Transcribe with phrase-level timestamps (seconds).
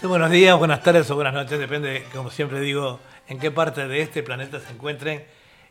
[0.00, 3.86] Sí, buenos días, buenas tardes o buenas noches, depende, como siempre digo, en qué parte
[3.86, 5.22] de este planeta se encuentren.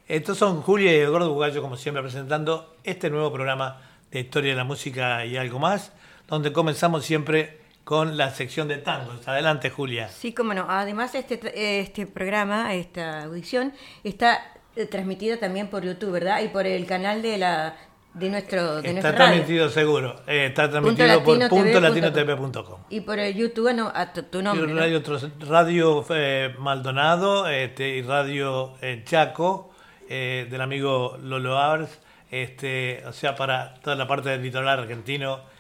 [0.08, 3.82] Estos son Julia y Eduardo Bugallo, como siempre, presentando este nuevo programa
[4.12, 5.92] de Historia de la Música y algo más
[6.28, 9.28] donde comenzamos siempre con la sección de tangos.
[9.28, 10.08] Adelante, Julia.
[10.10, 10.66] Sí, cómo no.
[10.70, 14.40] Además, este, este programa, esta audición, está
[14.76, 16.42] eh, transmitida también por YouTube, ¿verdad?
[16.42, 17.76] Y por el canal de la
[18.14, 20.22] de nuestro de Está transmitido seguro.
[20.28, 24.74] Eh, está transmitido por punto Y por el YouTube, no, a tu, nombre.
[24.74, 25.02] Radio,
[25.40, 28.74] Radio eh, Maldonado este, y Radio
[29.06, 29.72] Chaco,
[30.08, 35.51] del amigo Lolo Ars, este, o sea, para toda la parte del litoral argentino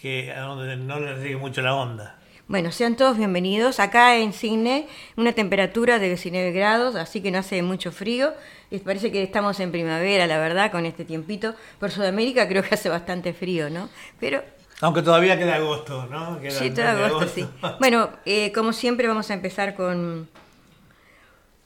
[0.00, 2.16] que a donde no le sigue mucho la onda.
[2.46, 3.78] Bueno, sean todos bienvenidos.
[3.78, 8.32] Acá en Cine, una temperatura de 19 grados, así que no hace mucho frío.
[8.70, 11.54] Y parece que estamos en primavera, la verdad, con este tiempito.
[11.78, 13.90] Por Sudamérica creo que hace bastante frío, ¿no?
[14.18, 14.42] Pero
[14.80, 16.38] aunque todavía queda agosto, ¿no?
[16.48, 17.46] sí, todo agosto, sí.
[17.80, 20.28] Bueno, eh, como siempre vamos a empezar con,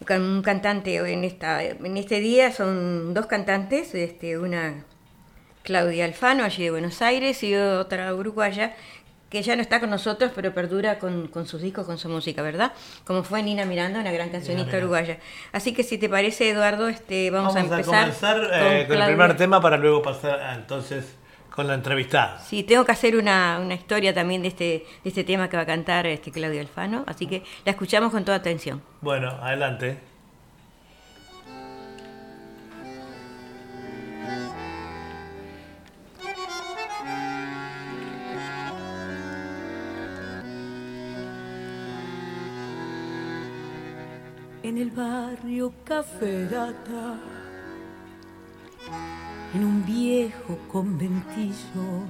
[0.06, 2.50] con un cantante en esta en este día.
[2.50, 4.84] Son dos cantantes, este, una
[5.62, 8.74] Claudia Alfano, allí de Buenos Aires, y otra uruguaya
[9.32, 12.72] que ya no está con nosotros, pero perdura con, sus discos, con su música, ¿verdad?
[13.06, 15.16] Como fue Nina Miranda, una gran cancionista uruguaya.
[15.52, 17.94] Así que si te parece, Eduardo, este, vamos, a empezar.
[17.94, 21.16] A comenzar eh, con, el primer tema para luego pasar entonces
[21.48, 22.40] con la entrevistada.
[22.40, 25.62] Sí, tengo que hacer una, una, historia también de este, de este tema que va
[25.62, 28.82] a cantar este Claudio Alfano, así que la escuchamos con toda atención.
[29.00, 30.11] Bueno, adelante.
[44.62, 47.18] En el barrio Caferata,
[49.54, 52.06] en un viejo conventillo,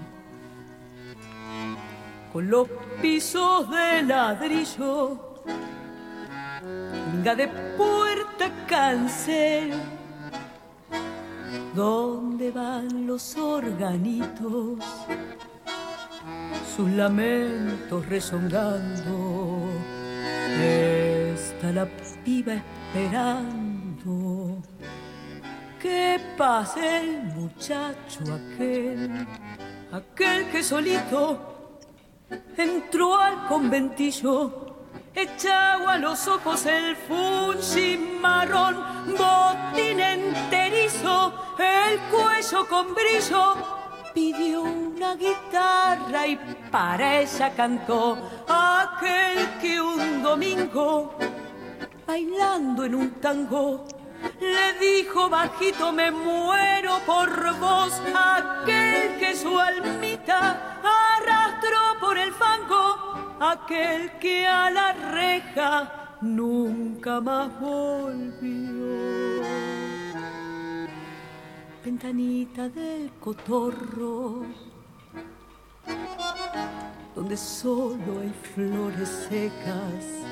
[2.33, 2.69] con los
[3.01, 5.43] pisos de ladrillo,
[7.13, 9.73] minga de puerta cancel,
[11.75, 14.79] donde van los organitos,
[16.77, 19.63] sus lamentos rezongando.
[21.63, 21.87] La
[22.25, 24.59] viva esperando
[25.81, 29.25] que pase el muchacho aquel,
[29.93, 31.79] aquel que solito
[32.57, 34.75] entró al conventillo,
[35.15, 38.79] echado a los ojos el funchi marrón,
[39.17, 43.55] botín enterizo, el cuello con brillo,
[44.13, 46.37] pidió una guitarra y
[46.73, 48.19] para ella cantó
[48.49, 51.17] aquel que un domingo
[52.13, 53.87] bailando en un tango.
[54.39, 60.41] Le dijo bajito, me muero por vos, aquel que su almita
[61.15, 62.85] arrastró por el fango,
[63.41, 68.93] aquel que a la reja nunca más volvió.
[71.85, 74.45] Ventanita del cotorro,
[77.17, 80.23] donde solo hay flores secas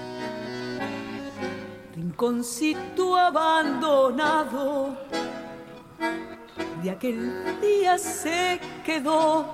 [2.00, 4.96] rinconcito abandonado.
[6.82, 9.44] De aquel día se quedó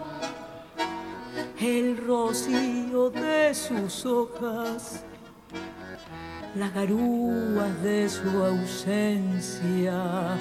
[1.60, 5.02] el rocío de sus hojas,
[6.54, 10.38] las garúas de su ausencia,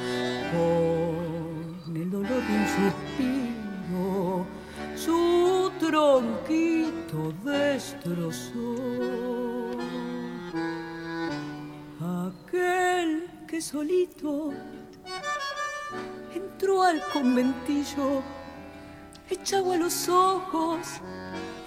[0.52, 4.46] con el dolor de un suspiro,
[4.96, 9.55] su tronquito destrozó.
[12.26, 14.52] Aquel que solito
[16.34, 18.24] entró al conventillo,
[19.30, 20.80] echaba a los ojos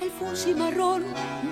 [0.00, 1.04] el fusil marrón,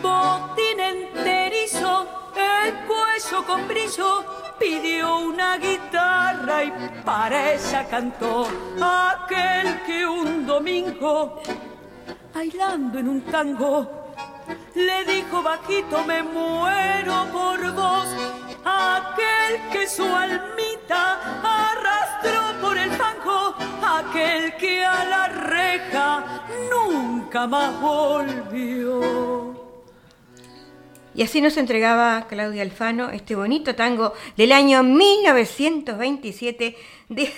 [0.03, 4.25] botín enterizo, el cuello con brillo,
[4.59, 6.73] pidió una guitarra y
[7.05, 8.49] para ella cantó.
[8.81, 11.43] Aquel que un domingo,
[12.35, 14.15] bailando en un tango,
[14.75, 18.09] le dijo bajito, me muero por vos
[18.67, 27.81] aquel que su almita arrastró por el fango, aquel que a la reja nunca más
[27.81, 29.55] volvió.
[31.15, 36.77] Y así nos entregaba Claudia Alfano este bonito tango del año 1927
[37.09, 37.33] de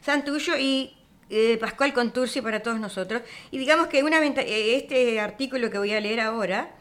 [0.00, 0.96] Santullo y
[1.30, 3.22] eh, Pascual Contursi para todos nosotros.
[3.52, 6.74] Y digamos que una eh, este artículo que voy a leer ahora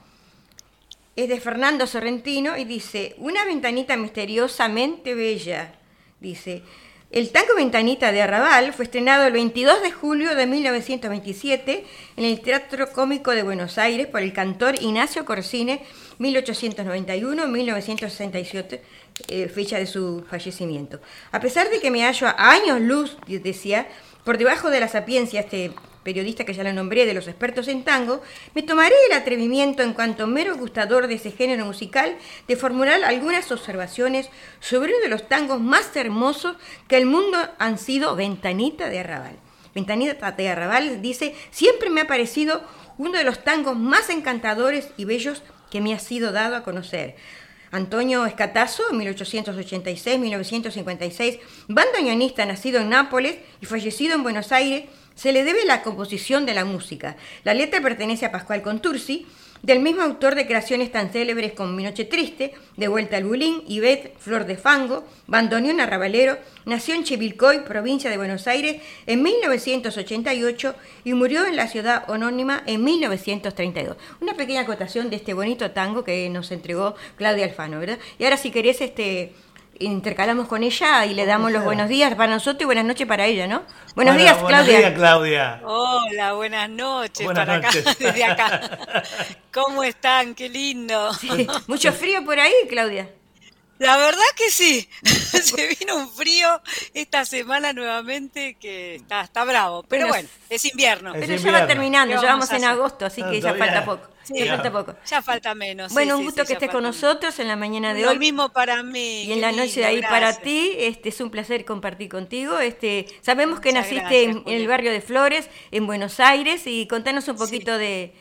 [1.15, 5.75] es de Fernando Sorrentino y dice, una ventanita misteriosamente bella,
[6.19, 6.63] dice,
[7.13, 11.85] el tango Ventanita de Arrabal fue estrenado el 22 de julio de 1927
[12.17, 15.83] en el Teatro Cómico de Buenos Aires por el cantor Ignacio Corsine,
[16.17, 18.79] 1891-1967,
[19.27, 20.99] eh, fecha de su fallecimiento.
[21.31, 23.87] A pesar de que me hallo a años luz, decía,
[24.23, 25.69] por debajo de la sapiencia, este
[26.03, 28.21] periodista que ya lo nombré, de los expertos en tango,
[28.53, 32.15] me tomaré el atrevimiento en cuanto mero gustador de ese género musical
[32.47, 34.29] de formular algunas observaciones
[34.59, 36.57] sobre uno de los tangos más hermosos
[36.87, 39.37] que el mundo han sido Ventanita de Arrabal.
[39.73, 42.61] Ventanita de Arrabal dice, siempre me ha parecido
[42.97, 45.41] uno de los tangos más encantadores y bellos
[45.71, 47.15] que me ha sido dado a conocer.
[47.71, 54.83] Antonio Escatazo, 1886-1956, bandoneonista nacido en Nápoles y fallecido en Buenos Aires,
[55.15, 57.15] se le debe la composición de la música.
[57.43, 59.25] La letra pertenece a Pascual Contursi,
[59.63, 63.63] del mismo autor de creaciones tan célebres como Mi Noche Triste, De Vuelta al Bulín,
[63.65, 70.75] Ivette, Flor de Fango, Bandoneón Arrabalero, nació en Chivilcoy, provincia de Buenos Aires, en 1988
[71.05, 73.95] y murió en la ciudad anónima en 1932.
[74.19, 77.99] Una pequeña acotación de este bonito tango que nos entregó Claudia Alfano, ¿verdad?
[78.19, 79.31] Y ahora si querés, este
[79.79, 83.25] intercalamos con ella y le damos los buenos días para nosotros y buenas noches para
[83.25, 83.63] ella, ¿no?
[83.95, 84.55] Buenos días, Claudia.
[84.55, 85.61] Buenos días, Claudia.
[85.65, 88.79] Hola, buenas noches para acá, desde acá.
[89.53, 90.35] ¿Cómo están?
[90.35, 91.11] Qué lindo.
[91.67, 93.09] Mucho frío por ahí, Claudia.
[93.79, 96.61] La verdad que sí, se vino un frío
[96.93, 101.13] esta semana nuevamente que está, está bravo, pero bueno, es invierno.
[101.13, 104.07] pero ya va terminando, ya vamos en agosto, así que ya falta poco.
[104.29, 104.95] ya falta poco.
[105.05, 105.91] Ya falta menos.
[105.91, 108.13] Bueno, un gusto que estés con nosotros en la mañana de hoy.
[108.13, 109.23] Lo mismo para mí.
[109.23, 112.59] Y en la noche de ahí para ti, este es un placer compartir contigo.
[112.59, 117.37] Este, sabemos que naciste en, el barrio de Flores, en Buenos Aires, y contanos un
[117.37, 118.13] poquito de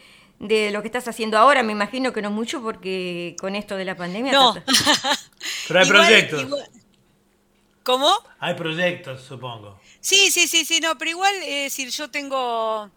[0.42, 3.84] de lo que estás haciendo ahora, me imagino que no mucho porque con esto de
[3.84, 4.32] la pandemia...
[4.32, 4.54] No.
[5.68, 6.46] Pero hay proyectos.
[7.84, 8.12] ¿Cómo?
[8.40, 9.80] Hay proyectos, supongo.
[10.00, 12.90] Sí, sí, sí, sí, no, pero igual, es decir, yo tengo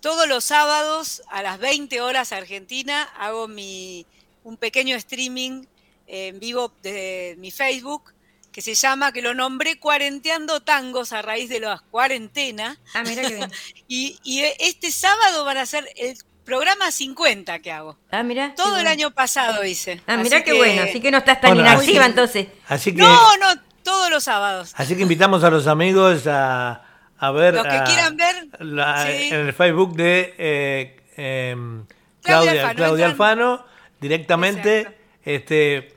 [0.00, 4.06] todos los sábados a las 20 horas Argentina, hago mi,
[4.42, 5.64] un pequeño streaming
[6.06, 8.12] en vivo de mi Facebook
[8.52, 12.78] que se llama, que lo nombré Cuarenteando Tangos a raíz de la cuarentena.
[12.94, 13.52] Ah, mira qué bien.
[13.88, 17.96] y, y este sábado van a ser el programa 50 que hago.
[18.10, 18.54] Ah, mira.
[18.54, 20.00] Todo el año pasado hice.
[20.06, 20.82] Ah, mira qué bueno.
[20.82, 22.48] Así que no estás tan inactiva entonces.
[22.68, 23.46] Así que, no, no,
[23.82, 24.72] todos los sábados.
[24.76, 26.82] Así que invitamos a los amigos a,
[27.18, 27.54] a ver.
[27.54, 28.48] Los que quieran ver.
[28.60, 31.84] En el Facebook de eh, em,
[32.22, 33.64] Claudia, Claudia Alfano,
[34.00, 34.98] directamente.
[35.24, 35.94] Este,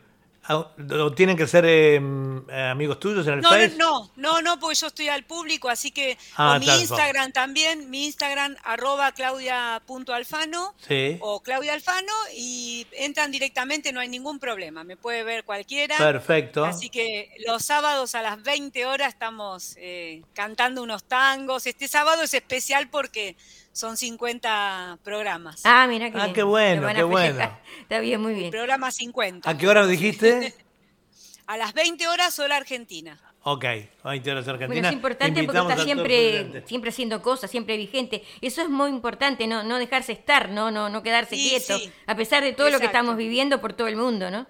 [0.50, 3.52] ¿O tienen que ser em, eh, amigos tuyos en el no?
[3.78, 8.06] No, no, no, porque yo estoy al público, así que ah, mi Instagram también, mi
[8.06, 11.18] Instagram arroba claudia.alfano sí.
[11.22, 15.98] o Claudia Alfano y entran directamente, no hay ningún problema, me puede ver cualquiera.
[15.98, 16.64] Perfecto.
[16.64, 21.66] Así que los sábados a las 20 horas estamos eh, cantando unos tangos.
[21.68, 23.36] Este sábado es especial porque
[23.78, 25.62] son 50 programas.
[25.64, 27.60] Ah, mira qué Ah, qué bueno, qué bueno.
[27.82, 28.50] Está bien, muy bien.
[28.50, 29.48] Programa 50.
[29.48, 30.56] ¿A qué hora dijiste?
[31.46, 33.20] a las 20 horas hora argentina.
[33.44, 33.66] Ok,
[34.04, 34.68] 20 horas argentina.
[34.68, 38.24] Bueno, es importante porque está siempre, siempre haciendo cosas, siempre vigente.
[38.42, 42.44] Eso es muy importante, no, no dejarse estar, no, no, no quedarse quieto, a pesar
[42.44, 44.48] de todo lo que estamos viviendo por todo el mundo, ¿no?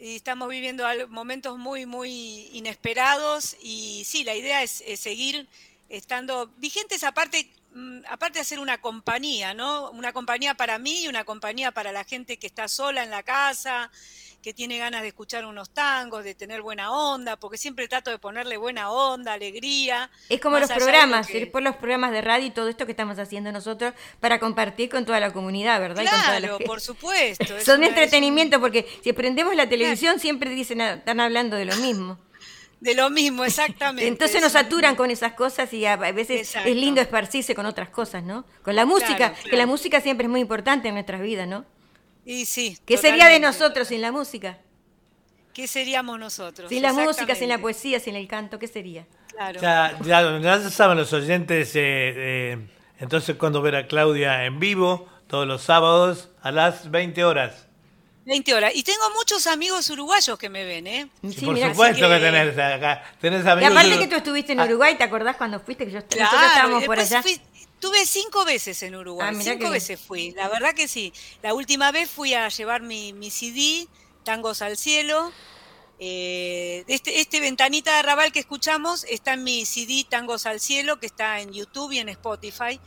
[0.00, 5.46] Y estamos viviendo momentos muy, muy inesperados y sí, la idea es seguir
[5.90, 7.50] estando vigentes, aparte
[8.08, 9.90] aparte de hacer una compañía, ¿no?
[9.90, 13.22] Una compañía para mí y una compañía para la gente que está sola en la
[13.22, 13.90] casa,
[14.42, 18.18] que tiene ganas de escuchar unos tangos, de tener buena onda, porque siempre trato de
[18.18, 20.10] ponerle buena onda, alegría.
[20.28, 23.50] Es como los programas, por los programas de radio y todo esto que estamos haciendo
[23.52, 26.02] nosotros para compartir con toda la comunidad, ¿verdad?
[26.02, 27.60] Claro, por supuesto.
[27.64, 32.18] Son entretenimiento, porque si prendemos la televisión siempre dicen, ah, están hablando de lo mismo.
[32.80, 34.06] De lo mismo, exactamente.
[34.06, 38.22] Entonces nos saturan con esas cosas y a veces es lindo esparcirse con otras cosas,
[38.22, 38.44] ¿no?
[38.62, 41.64] Con la música, que la música siempre es muy importante en nuestras vidas, ¿no?
[42.24, 42.78] Y sí.
[42.86, 44.58] ¿Qué sería de nosotros sin la música?
[45.52, 46.68] ¿Qué seríamos nosotros?
[46.68, 49.06] Sin la música, sin la poesía, sin el canto, ¿qué sería?
[49.28, 49.60] Claro.
[49.60, 52.58] Ya, ya, saben los oyentes, eh, eh,
[53.00, 57.67] entonces cuando ver a Claudia en vivo, todos los sábados a las 20 horas.
[58.28, 58.72] 20 horas.
[58.74, 61.08] Y tengo muchos amigos uruguayos que me ven, ¿eh?
[61.22, 62.18] Sí, por supuesto que...
[62.18, 63.02] tenés acá.
[63.20, 64.66] Tenés amigos y aparte que tú estuviste en ah.
[64.66, 65.86] Uruguay, ¿te acordás cuando fuiste?
[65.86, 67.22] Que yo claro, nosotros estábamos por allá.
[67.22, 67.40] Fui,
[67.80, 70.32] tuve cinco veces en Uruguay, ah, cinco veces fui.
[70.32, 71.12] La verdad que sí.
[71.42, 73.88] La última vez fui a llevar mi, mi CD,
[74.24, 75.32] Tangos al Cielo.
[75.98, 81.00] Eh, este, este ventanita de arrabal que escuchamos está en mi CD Tangos al Cielo,
[81.00, 82.78] que está en YouTube y en Spotify.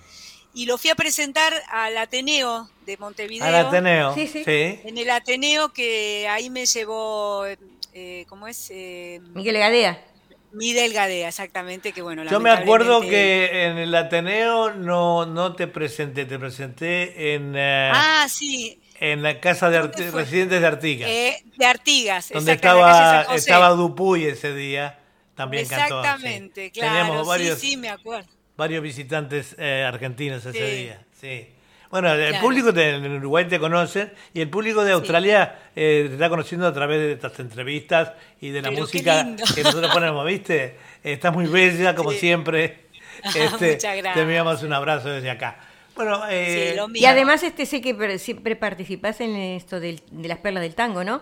[0.53, 3.46] Y lo fui a presentar al Ateneo de Montevideo.
[3.48, 4.43] Al Ateneo, Sí, sí.
[4.43, 4.79] sí.
[4.84, 7.46] En el Ateneo que ahí me llevó,
[7.93, 8.67] eh, ¿cómo es?
[8.70, 10.03] Eh, Miguel Gadea.
[10.51, 12.25] Miguel Gadea, exactamente, que bueno.
[12.25, 17.89] Yo me acuerdo que en el Ateneo no, no te presenté, te presenté en, eh,
[17.93, 20.22] Ah, sí, en la casa de ¿dónde Arti- fue?
[20.24, 22.29] residentes de Artigas, eh, de Artigas.
[22.34, 25.00] donde estaba, estaba Dupuy ese día,
[25.36, 26.00] también cantó.
[26.01, 26.98] Exactamente, claro.
[26.98, 28.27] Teníamos varios, Sí, sí, me acuerdo.
[28.62, 30.75] Varios visitantes eh, argentinos ese Sí.
[30.84, 31.48] día, sí.
[31.89, 32.41] Bueno, el Claro.
[32.46, 36.68] público de, en Uruguay te conoce y el público de Australia eh, te está conociendo
[36.68, 40.77] a través de estas entrevistas y de la Pero música que nosotros ponemos, ¿viste?
[41.03, 42.20] Estás muy bella, como Sí.
[42.20, 42.86] siempre.
[43.24, 44.13] Este, Muchas gracias.
[44.13, 45.58] Te enviamos un abrazo desde acá.
[45.96, 50.01] Bueno, eh, Sí, lo Y además este sé que per- siempre participás en esto del-
[50.12, 51.22] de las perlas del tango, ¿no?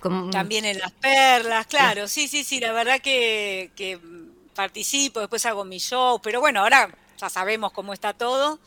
[0.00, 3.98] Como- También en las perlas, claro, sí, sí, sí, la verdad que, que
[4.62, 8.58] participo, después hago mi show, pero bueno, ahora ya sabemos cómo está todo.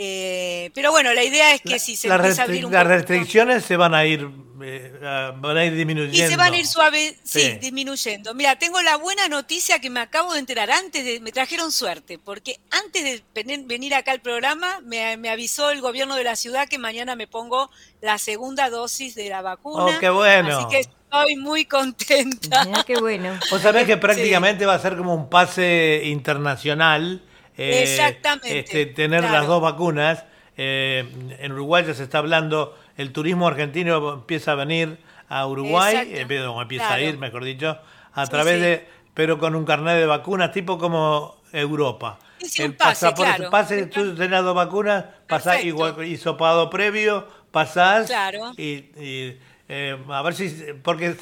[0.00, 2.86] Eh, pero bueno, la idea es que si se las, empieza a abrir un las
[2.86, 4.26] restricciones se van a ir,
[4.62, 4.92] eh,
[5.36, 6.16] van a ir disminuyendo.
[6.16, 7.52] Y se van a ir suave, sí, Sí.
[7.60, 8.32] disminuyendo.
[8.32, 12.16] Mira, tengo la buena noticia que me acabo de enterar antes de, me trajeron suerte,
[12.18, 16.36] porque antes de ven- venir acá al programa me, me avisó el gobierno de la
[16.36, 17.68] ciudad que mañana me pongo
[18.00, 19.84] la segunda dosis de la vacuna.
[19.96, 20.58] Oh, qué bueno.
[20.58, 22.64] Así que estoy muy contenta.
[22.64, 23.38] Mirá qué bueno.
[23.50, 27.22] Vos sabés que prácticamente va a ser como un pase internacional.
[27.56, 29.34] eh, Exactamente, este, tener claro.
[29.38, 30.24] las dos vacunas.
[30.56, 34.98] Eh, en Uruguay ya se está hablando, el turismo argentino empieza a venir
[35.28, 37.02] a Uruguay, Exacto, eh, perdón, empieza claro.
[37.02, 37.78] a ir, mejor dicho,
[38.12, 38.60] a Sí, través sí.
[38.62, 42.18] de, pero con un carnet de vacunas, tipo como Europa.
[42.40, 43.50] Sí, un pase, pasaporte- claro.
[43.50, 48.52] pase, tú tenés dos vacunas, pasás igual, hisopado previo, pasás Claro.
[48.56, 50.48] y, y, eh, a ver si,
[50.82, 51.14] porque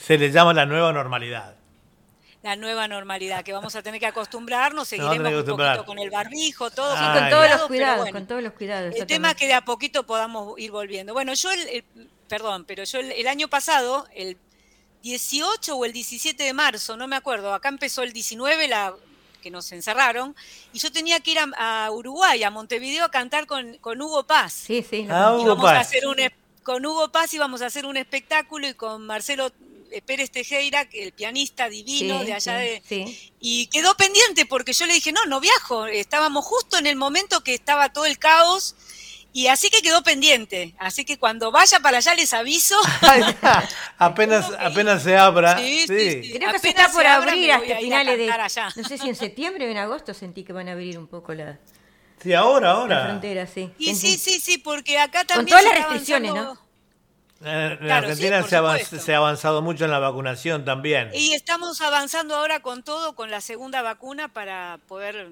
[0.00, 1.56] se le llama la nueva normalidad.
[2.42, 6.10] La nueva normalidad, que vamos a tener que acostumbrarnos, seguiremos que un poquito con el
[6.10, 6.92] barbijo, todo.
[6.94, 8.12] Ah, con todos los cuidados, bueno.
[8.18, 8.94] con todos los cuidados.
[8.94, 11.14] El tema es que de a poquito podamos ir volviendo.
[11.14, 11.84] Bueno, yo, el, el-
[12.28, 14.36] perdón, pero yo el, el año pasado, el
[15.02, 18.94] 18 o el 17 de marzo, no me acuerdo, acá empezó el 19, la,
[19.42, 20.36] que nos encerraron,
[20.74, 24.26] y yo tenía que ir a, a Uruguay, a Montevideo, a cantar con, con Hugo
[24.26, 24.52] Paz.
[24.52, 25.06] Sí, sí.
[25.10, 25.86] Ah, Hugo vamos a Paz.
[25.88, 26.16] hacer un,
[26.64, 29.52] con Hugo Paz íbamos a hacer un espectáculo y con Marcelo
[29.90, 32.82] eh, Pérez Tejera, que el pianista divino Sí, de allá sí, de...
[32.88, 33.32] sí.
[33.38, 35.86] Y quedó pendiente porque yo le dije, no, no viajo.
[35.86, 38.74] Estábamos justo en el momento que estaba todo el caos.
[39.32, 40.74] Y así que quedó pendiente.
[40.78, 42.76] Así que cuando vaya para allá les aviso.
[43.98, 45.58] apenas, apenas se abra.
[45.58, 46.22] Sí, sí, sí.
[46.24, 46.32] sí.
[46.38, 48.30] Creo que se está por abrir hasta finales de.
[48.30, 48.68] allá.
[48.74, 51.34] No sé si en septiembre o en agosto sentí que van a abrir un poco
[51.34, 51.58] la,
[52.24, 53.04] Sí, ahora, la ahora.
[53.04, 53.70] frontera, sí.
[53.78, 55.48] Y sí, sí, sí, porque acá Con también.
[55.58, 56.60] todas se las restricciones, avanzando-
[57.44, 61.10] Eh, En Claro, Argentina sí, se, se ha avanzado mucho en la vacunación también.
[61.12, 65.28] Y estamos avanzando ahora con todo, con la segunda vacuna para poder.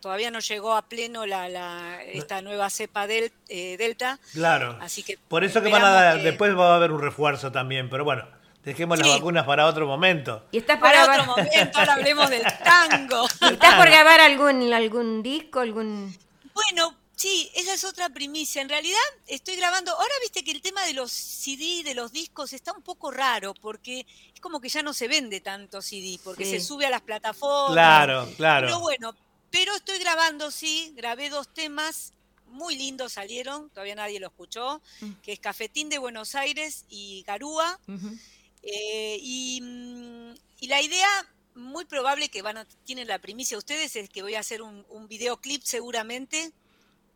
[0.00, 4.18] Todavía no llegó a pleno la, la- esta nueva cepa del, eh, Delta.
[4.32, 4.78] Claro.
[4.80, 7.52] Así que Por eso que van a dar- que- después va a haber un refuerzo
[7.52, 8.24] también, pero bueno,
[8.66, 10.44] dejemos las vacunas para otro momento.
[10.52, 13.26] ¿Y estás por Para grabar, otro momento, ahora hablemos del tango.
[13.50, 16.14] ¿estás por grabar algún, algún disco, algún.
[16.52, 18.60] Bueno, sí, esa es otra primicia.
[18.60, 22.52] En realidad estoy grabando, ahora viste que el tema de los CD, de los discos,
[22.52, 24.04] está un poco raro porque
[24.34, 26.50] es como que ya no se vende tanto CD, porque Sí.
[26.52, 27.72] se sube a las plataformas.
[27.72, 28.66] Claro, claro.
[28.66, 29.14] Pero bueno,
[29.50, 32.12] pero estoy grabando, sí, grabé dos temas.
[32.48, 35.10] Muy lindos salieron, todavía nadie lo escuchó, Mm.
[35.22, 37.78] que es Cafetín de Buenos Aires y Garúa.
[37.88, 38.16] Ujú.
[38.62, 41.08] Eh, y, mm, y la idea,
[41.54, 44.84] muy probable que van a, tienen la primicia ustedes, es que voy a hacer un,
[44.90, 46.52] un videoclip seguramente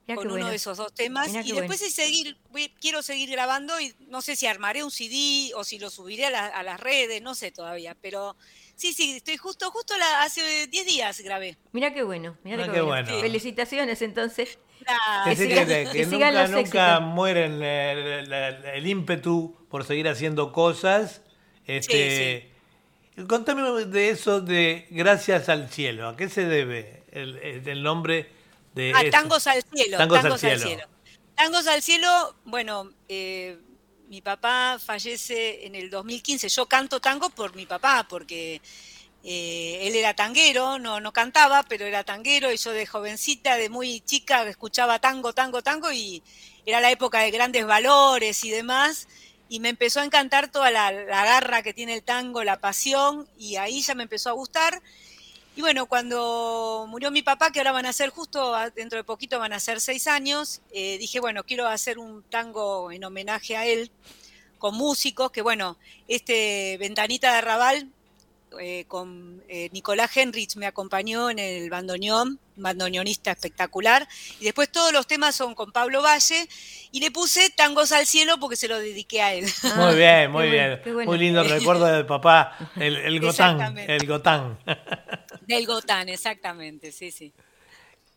[0.06, 0.48] Mirá con uno bueno.
[0.48, 1.28] de esos dos temas.
[1.28, 4.90] Mirá y después de seguir, voy- quiero seguir grabando y no sé si armaré un
[4.90, 7.94] CD o si lo subiré a, la- a las redes, no sé todavía.
[8.00, 8.34] Pero
[8.76, 11.58] sí, sí, estoy justo, justo la- hace 10 días grabé.
[11.72, 12.38] Mirá qué bueno.
[12.42, 13.06] Mirá Ah, qué qué bueno.
[13.10, 13.20] bueno.
[13.20, 14.58] Felicitaciones entonces.
[14.78, 15.38] Que, Gracias.
[15.38, 19.84] sí, sigan- que- que que sigan nunca, los nunca mueren el, el- el ímpetu por
[19.84, 21.20] seguir haciendo cosas.
[21.76, 22.50] Este,
[23.28, 26.08] Contame de eso de Gracias al Cielo.
[26.08, 28.30] ¿A qué se debe el, nombre
[28.74, 29.10] de Ah, eso?
[29.10, 29.98] Tangos al cielo.
[29.98, 30.76] Tangos Tangos, al al, cielo.
[30.76, 30.88] cielo.
[31.34, 33.58] Tangos al cielo, bueno, eh,
[34.08, 36.48] mi papá fallece en el 2015.
[36.48, 38.60] Yo canto tango por mi papá, porque
[39.22, 43.68] eh, él era tanguero, no, no cantaba, pero era tanguero y yo de jovencita, de
[43.68, 46.22] muy chica, escuchaba tango, tango, tango y
[46.64, 49.08] era la época de grandes valores y demás.
[49.50, 53.56] Y me empezó a encantar toda la, garra que tiene el tango, la pasión, y
[53.56, 54.80] ahí ya me empezó a gustar.
[55.56, 59.38] Y bueno, cuando murió mi papá, que ahora van a ser justo, dentro de poquito
[59.38, 63.66] van a ser seis años, eh, dije, bueno, quiero hacer un tango en homenaje a
[63.66, 63.90] él,
[64.58, 65.76] con músicos, que bueno,
[66.06, 67.90] este Ventanita de Raval
[68.58, 74.06] eh, con eh, Nicolás Henrich me acompañó en el bandoneón, bandoneonista espectacular,
[74.38, 76.48] y después todos los temas son con Pablo Valle,
[76.92, 79.46] y le puse Tangos al Cielo porque se lo dediqué a él.
[79.76, 84.58] muy bien, muy bien, muy lindo recuerdo del papá, el, el Gotán, el Gotán.
[85.46, 87.32] Del Gotán, exactamente, sí, sí.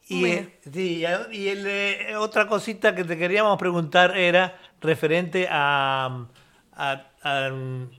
[0.10, 0.26] Y,
[0.72, 6.28] sí, y el, otra cosita que te queríamos preguntar era referente a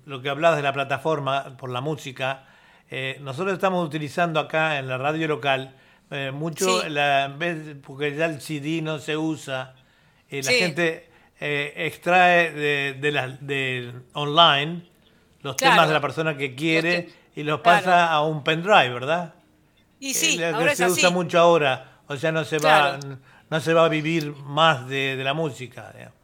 [0.05, 2.47] lo que hablabas de la plataforma por la música,
[2.91, 5.75] eh, nosotros estamos utilizando acá en la radio local
[6.11, 9.75] eh, mucho, la, en vez, porque ya el CD no se usa,
[10.29, 14.83] eh, la gente extrae de, de, la, de online
[15.43, 19.35] los temas de la persona que quiere y los pasa a un pendrive, ¿verdad?
[20.01, 20.41] Y sí,
[20.75, 22.99] se usa mucho ahora, o sea, no se va,
[23.51, 25.93] no se va a vivir más de, de la música.
[25.93, 26.24] Digamos.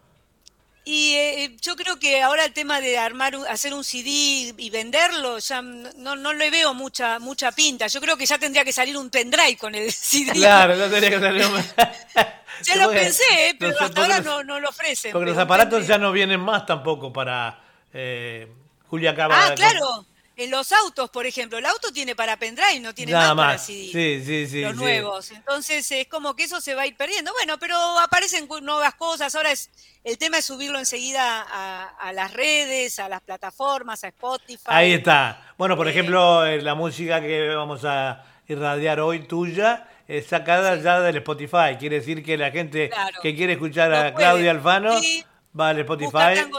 [0.92, 5.38] Y eh, yo creo que ahora el tema de armar, hacer un CD y venderlo,
[5.38, 7.86] ya no, no le veo mucha mucha pinta.
[7.86, 10.32] Yo creo que ya tendría que salir un pendrive con el CD.
[10.32, 11.62] Claro, no tendría que salir un...
[12.64, 15.12] ya lo pensé, pero hasta ahora no, no, lo ofrecen.
[15.12, 17.60] Porque los aparatos ya no vienen más tampoco para
[17.94, 18.48] eh,
[18.88, 19.46] Julia Cabra.
[19.46, 20.06] Ah, claro
[20.44, 23.90] en los autos, por ejemplo, el auto tiene para pendrive, no tiene Nada más, Sí,
[23.92, 24.62] sí, sí.
[24.62, 25.30] Los nuevos.
[25.32, 27.32] Entonces es como que eso se va a ir perdiendo.
[27.32, 29.34] Bueno, pero aparecen nuevas cosas.
[29.34, 29.70] Ahora es
[30.02, 34.64] el tema es subirlo enseguida a, las redes, a las plataformas, a Spotify.
[34.64, 35.54] Ahí está.
[35.58, 40.76] Bueno, por eh, ejemplo, eh, la música que vamos a irradiar hoy tuya es sacada
[40.76, 41.76] ya del Spotify.
[41.78, 42.90] Quiere decir que la gente
[43.22, 44.98] que quiere escuchar a Claudia Alfano
[45.58, 46.50] va al Spotify.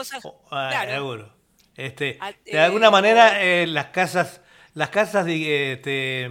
[0.52, 1.41] Ah, seguro.
[1.76, 4.40] Este, de alguna manera eh, las casas,
[4.74, 6.30] las casas este,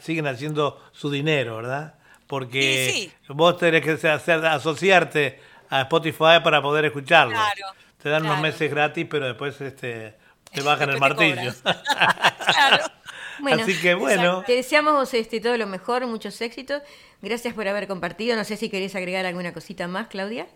[0.00, 1.94] siguen haciendo su dinero, ¿verdad?
[2.26, 7.38] Porque vos tenés que hacer, asociarte a Spotify para poder escucharlo.
[8.02, 10.16] te dan unos meses gratis, pero después este,
[10.50, 11.52] te bajan el martillo.
[13.52, 14.42] Así que bueno.
[14.46, 16.82] Te deseamos este, todo lo mejor, muchos éxitos.
[17.20, 18.36] Gracias por haber compartido.
[18.36, 20.46] No sé si querés agregar alguna cosita más, Claudia.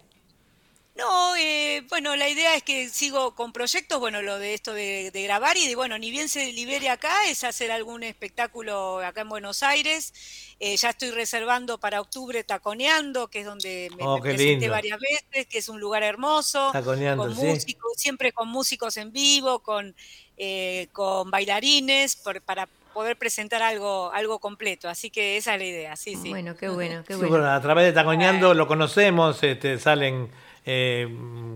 [0.96, 5.10] No, eh, bueno, la idea es que sigo con proyectos, bueno, lo de esto de,
[5.12, 9.28] grabar y de, bueno, ni bien se libere acá, es hacer algún espectáculo acá en
[9.28, 10.14] Buenos Aires.
[10.58, 15.46] Eh, ya estoy reservando para octubre Taconeando, que es donde me, oh, presenté varias veces,
[15.46, 16.70] que es un lugar hermoso.
[16.72, 19.94] Taconeando, con músicos, siempre con músicos en vivo, con,
[20.38, 24.88] eh, con bailarines, para poder presentar algo, algo completo.
[24.88, 26.30] Así que esa es la idea, sí, sí.
[26.30, 27.44] Bueno, qué bueno, qué bueno.
[27.50, 30.30] a través de Taconeando lo conocemos, este, salen
[30.66, 31.08] eh,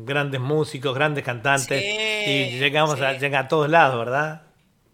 [0.05, 4.42] grandes músicos, grandes cantantes, y llegamos a, llega a todos lados, ¿verdad?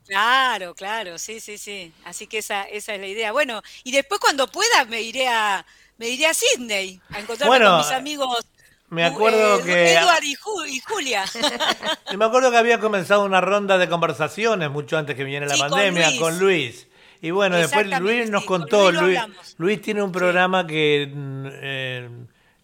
[0.07, 1.93] Claro, claro, sí, sí, sí.
[2.05, 3.33] Así que esa, esa es la idea.
[3.33, 5.67] Bueno, y después cuando pueda me iré a,
[5.99, 8.47] me iré a Sydney a encontrarme con mis amigos.
[8.89, 9.93] Me acuerdo eh, que.
[9.95, 10.35] Edward y,
[10.81, 11.25] Julia.
[12.17, 16.17] me acuerdo que había comenzado una ronda de conversaciones mucho antes que viniera la pandemia
[16.19, 16.87] con Luis.
[17.21, 18.93] Y bueno, después Luis nos contó.
[18.93, 19.19] Luis,
[19.59, 21.11] Luis, tiene un programa que.
[21.13, 22.09] Mm, eh,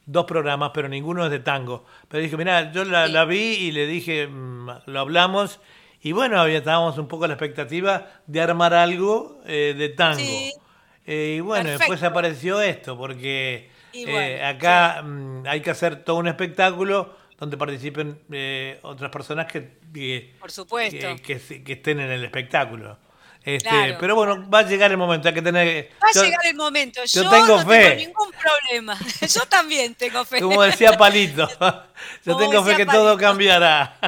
[0.06, 1.84] dos programas, pero ninguno es de tango.
[2.08, 5.60] Pero dije, mira, yo la, vi y le dije, mm, lo hablamos,
[6.00, 10.22] y bueno, estábamos un poco a la expectativa de armar algo eh, de tango.
[11.06, 16.28] Eh, y bueno, después apareció esto, porque eh, acá mm, hay que hacer todo un
[16.28, 18.20] espectáculo donde participen
[18.82, 21.16] otras personas que, Por supuesto.
[21.24, 22.98] que estén en el espectáculo.
[23.44, 25.90] Este, Pero bueno, va a llegar el momento, hay que tener...
[26.00, 27.80] Va a llegar el momento, yo, tengo no fe.
[27.80, 28.96] tengo ningún problema,
[29.34, 30.40] yo también tengo fe.
[30.40, 31.48] Como decía Palito,
[32.24, 33.98] yo tengo fe que todo cambiará.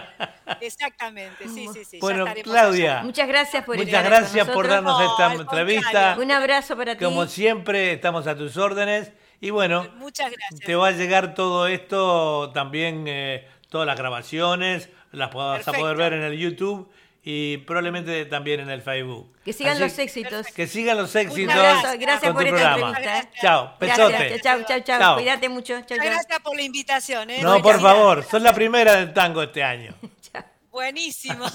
[0.61, 1.99] Exactamente, sí, sí, sí.
[2.01, 3.03] Bueno, Claudia.
[3.03, 6.16] Muchas gracias por Muchas gracias por darnos esta entrevista.
[6.20, 7.05] Un abrazo para ti.
[7.05, 9.11] Como siempre, estamos a tus órdenes.
[9.40, 10.61] Y bueno, Muchas gracias.
[10.61, 15.97] te va a llegar todo esto, también eh, todas las grabaciones, las vas a poder
[15.97, 16.88] ver en el YouTube
[17.27, 19.35] y probablemente también en el Facebook.
[19.43, 20.47] Que sigan los éxitos.
[20.49, 21.55] Que sigan los éxitos.
[21.99, 23.19] Gracias por esta entrevista.
[23.19, 23.31] ¿eh?
[23.41, 24.41] Chao, pechote.
[24.43, 25.15] Chao, chao, chao.
[25.17, 25.81] Cuídate mucho.
[25.83, 27.31] Chao, Gracias por la invitación.
[27.31, 27.41] ¿eh?
[27.43, 29.95] No, por favor, sos la primera del tango este año.
[30.71, 31.47] Buenísimo.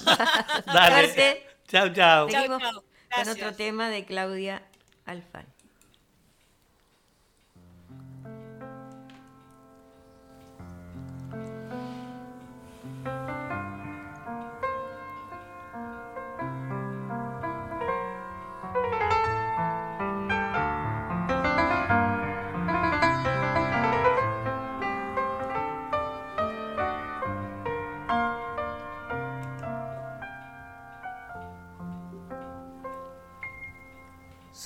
[0.65, 1.45] Dale.
[1.67, 2.29] Chao, chao.
[2.29, 4.63] Seguimos con otro tema de Claudia
[5.05, 5.45] Alfán.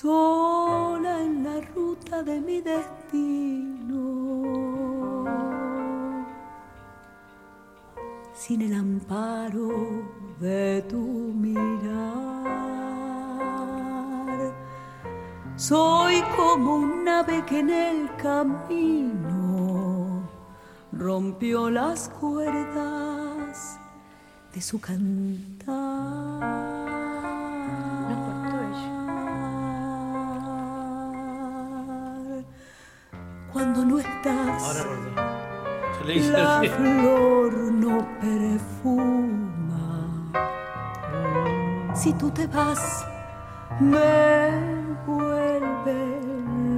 [0.00, 3.92] Sola en la ruta de mi destino.
[8.34, 9.68] sin el amparo
[10.40, 11.92] de tu mirar.
[15.56, 20.28] Soy como un ave que en el camino
[20.90, 23.78] rompió las cuerdas
[24.52, 25.53] de su cantar.
[34.24, 34.58] La
[36.62, 39.52] flor no perfuma.
[41.94, 43.06] Si tú te vas,
[43.80, 44.50] me
[45.06, 46.20] vuelve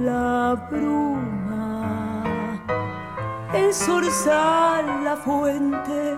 [0.03, 2.23] la bruma.
[3.53, 6.17] El zorzal, la fuente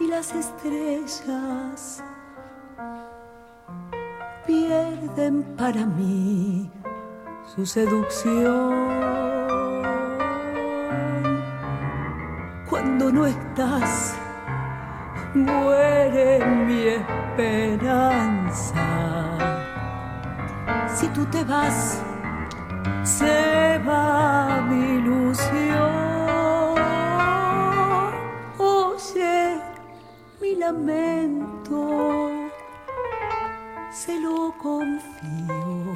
[0.00, 2.02] y las estrellas
[4.44, 6.68] pierden para mí
[7.54, 8.81] su seducción.
[13.12, 14.14] No estás,
[15.34, 18.84] muere mi esperanza.
[20.88, 22.02] Si tú te vas,
[23.02, 25.92] se va mi ilusión.
[28.58, 29.60] Oye,
[30.40, 32.30] mi lamento,
[33.90, 35.92] se lo confío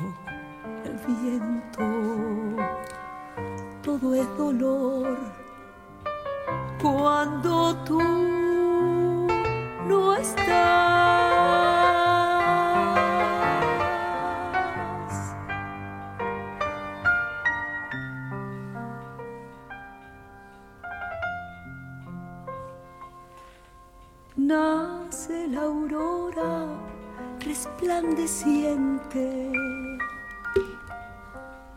[0.85, 1.87] al viento.
[3.83, 5.26] Todo es dolor
[7.07, 8.01] cuando tú
[9.87, 10.42] no estás.
[24.35, 26.66] Nace la aurora
[27.38, 29.53] resplandeciente,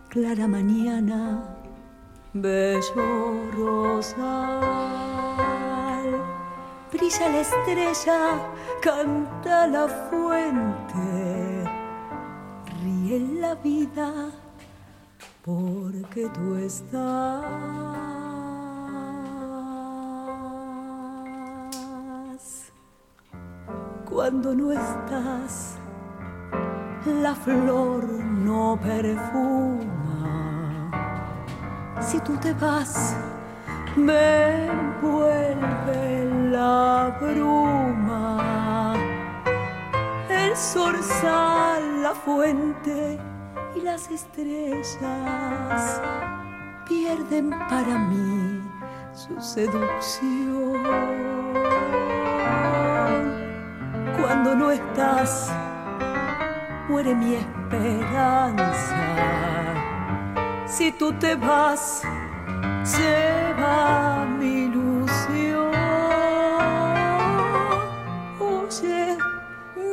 [0.10, 1.44] clara mañana,
[2.34, 5.09] bello rosal.
[6.92, 8.20] Brilla la estrella,
[8.82, 11.64] canta la fuente,
[12.82, 14.32] ríe la vida
[15.46, 17.44] porque tú estás.
[24.10, 25.76] Cuando no estás,
[27.06, 29.88] la flor no perfuma.
[32.02, 33.16] Si tú te vas,
[34.00, 38.96] me envuelve la bruma.
[40.30, 43.20] El zorzal, la fuente
[43.76, 46.02] y las estrellas
[46.88, 48.62] pierden para mí
[49.14, 50.80] su seducción.
[54.20, 55.52] Cuando no estás,
[56.88, 58.98] muere mi esperanza.
[60.66, 62.04] Si tú te vas,
[62.84, 65.74] se va mi ilusión.
[68.40, 69.18] Oye,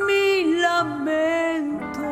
[0.06, 0.26] mi
[0.60, 2.08] lamento,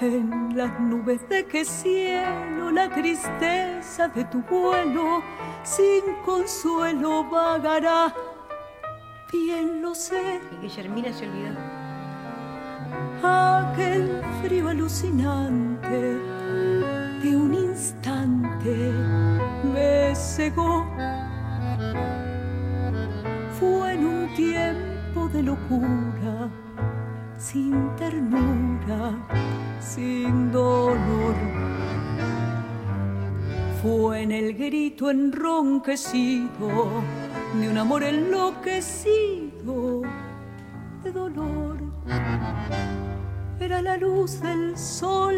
[0.00, 5.22] en las nubes de qué cielo la tristeza de tu vuelo
[5.62, 8.12] sin consuelo vagará.
[9.32, 10.40] Bien lo sé.
[10.50, 11.60] Y Guillermina se olvidó.
[13.22, 16.33] Aquel frío alucinante
[20.34, 20.84] cegó.
[23.58, 26.50] Fue en un tiempo de locura
[27.38, 29.12] sin ternura,
[29.78, 31.36] sin dolor.
[33.80, 37.02] Fue en el grito enronquecido
[37.60, 40.02] de un amor enloquecido
[41.04, 41.78] de dolor.
[43.60, 45.36] Era la luz del sol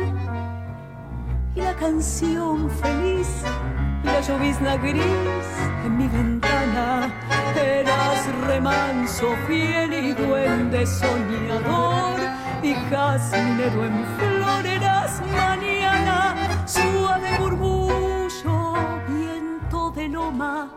[1.57, 3.29] y la canción feliz
[4.03, 5.49] y la llovizna gris
[5.85, 7.11] en mi ventana.
[7.57, 12.21] Eras remanso fiel y duende soñador
[12.62, 14.66] y jazminero en flor.
[14.66, 16.35] Eras mañana
[16.66, 18.75] suave murmullo,
[19.09, 20.71] viento de loma,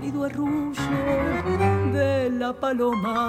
[0.00, 3.28] cálido arrullo de la paloma.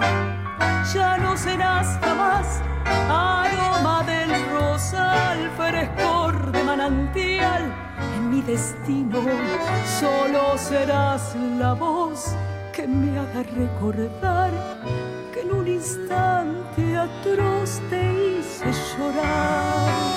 [0.93, 2.61] Ya no serás jamás
[3.09, 7.63] aroma del rosal, frescor de manantial.
[8.15, 9.21] En mi destino
[9.99, 12.35] solo serás la voz
[12.73, 14.51] que me haga recordar
[15.33, 20.10] que en un instante atroz te hice llorar.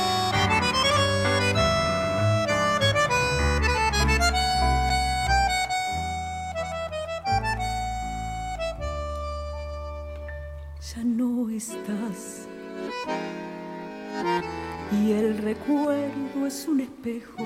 [15.19, 17.45] El recuerdo es un espejo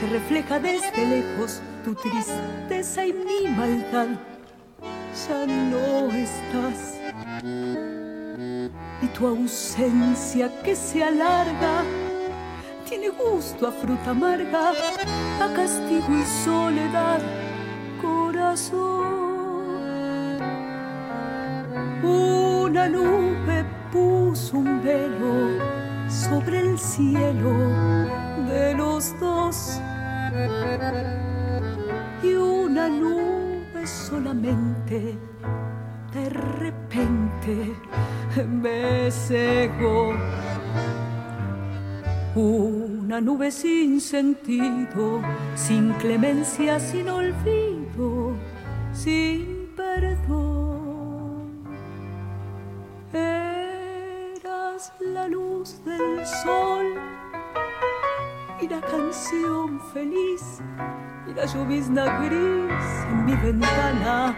[0.00, 4.08] que refleja desde lejos tu tristeza y mi maldad.
[5.28, 6.98] Ya no estás
[9.02, 11.84] y tu ausencia que se alarga
[12.88, 14.72] tiene gusto a fruta amarga,
[15.40, 17.20] a castigo y soledad,
[18.00, 19.14] corazón.
[22.02, 25.73] Una nube puso un velo
[26.14, 27.52] sobre el cielo
[28.48, 29.80] de los dos
[32.22, 35.18] y una nube solamente
[36.12, 37.74] de repente
[38.46, 40.14] me cegó.
[42.36, 45.20] Una nube sin sentido,
[45.56, 48.32] sin clemencia, sin olvido,
[48.92, 50.43] sin perdón.
[55.00, 56.94] La luz del sol
[58.60, 60.60] y la canción feliz
[61.26, 64.34] y la llovizna gris en mi ventana.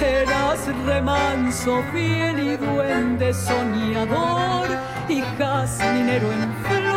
[0.00, 4.68] Eras remanso fiel y duende soñador
[5.08, 6.89] y jazminero en flor.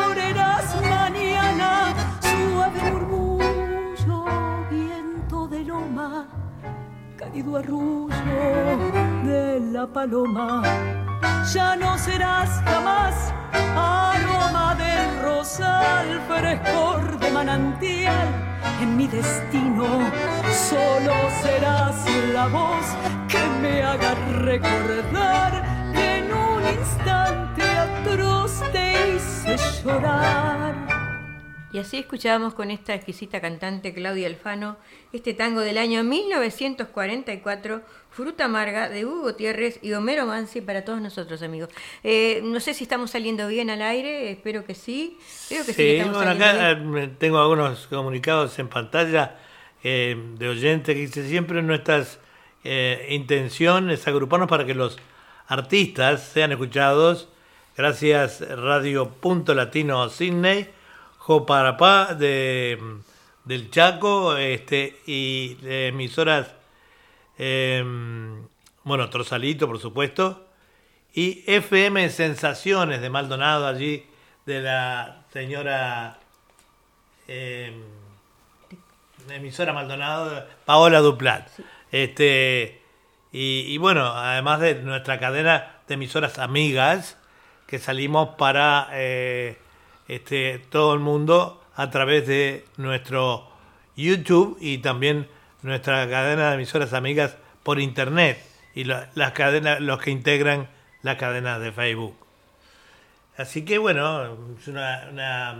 [7.33, 8.77] Cálido arrullo
[9.23, 10.61] de la paloma
[11.51, 13.33] ya no serás jamás
[13.75, 18.27] aroma del rosal, frescor de manantial.
[18.81, 19.87] En mi destino
[20.69, 22.85] solo serás la voz
[23.27, 25.51] que me haga recordar
[25.93, 30.92] que en un instante atroz te hice llorar.
[31.73, 34.77] Y así escuchábamos con esta exquisita cantante Claudia Alfano
[35.11, 37.81] este tango del año 1944,
[38.11, 41.69] Fruta Amarga, de Hugo Gutiérrez y Homero Mansi para todos nosotros, amigos.
[42.03, 45.17] Eh, no sé si estamos saliendo bien al aire, espero que sí.
[45.49, 46.97] Creo que sí, bueno, acá bien.
[46.97, 49.39] eh, tengo algunos comunicados en pantalla
[49.83, 52.05] eh, de oyentes que dice siempre nuestra
[52.63, 54.97] eh, intención es agruparnos para que los
[55.47, 57.29] artistas sean escuchados.
[57.75, 60.69] Gracias Radio Punto Latino Sydney,
[61.23, 62.77] Joparapá de,
[63.45, 66.51] del Chaco este, y de emisoras,
[67.37, 67.81] eh,
[68.83, 70.45] bueno, Trosalito por supuesto,
[71.13, 74.05] y FM Sensaciones de Maldonado allí
[74.45, 76.19] de la señora
[77.29, 77.71] eh,
[79.29, 81.47] emisora Maldonado, Paola Duplat.
[81.89, 82.81] Este,
[83.31, 87.17] y, y bueno, además de nuestra cadena de emisoras amigas,
[87.65, 89.57] que salimos para eh,
[90.07, 93.47] este, todo el mundo a través de nuestro
[93.95, 95.27] YouTube y también
[95.61, 98.37] nuestra cadena de emisoras amigas por internet
[98.75, 100.67] y la- las cadenas, los que integran
[101.03, 102.15] la cadena de Facebook.
[103.37, 105.59] Así que bueno, es una, una-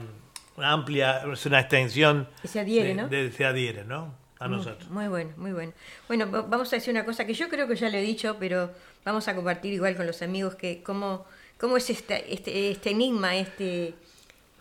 [0.57, 3.07] una amplia, es una extensión Que se adhiere, de- ¿no?
[3.07, 4.13] de- se adhiere, ¿no?
[4.39, 4.89] A Muy- nosotros.
[4.91, 5.73] Muy bueno, muy bueno.
[6.07, 8.35] Bueno, va- vamos a decir una cosa que yo creo que ya lo he dicho,
[8.39, 8.71] pero
[9.05, 11.25] vamos a compartir igual con los amigos que cómo
[11.59, 13.93] cómo es este, este, este enigma, este,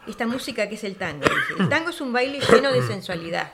[0.07, 1.25] esta música que es el tango.
[1.59, 3.53] El tango es un baile lleno de sensualidad,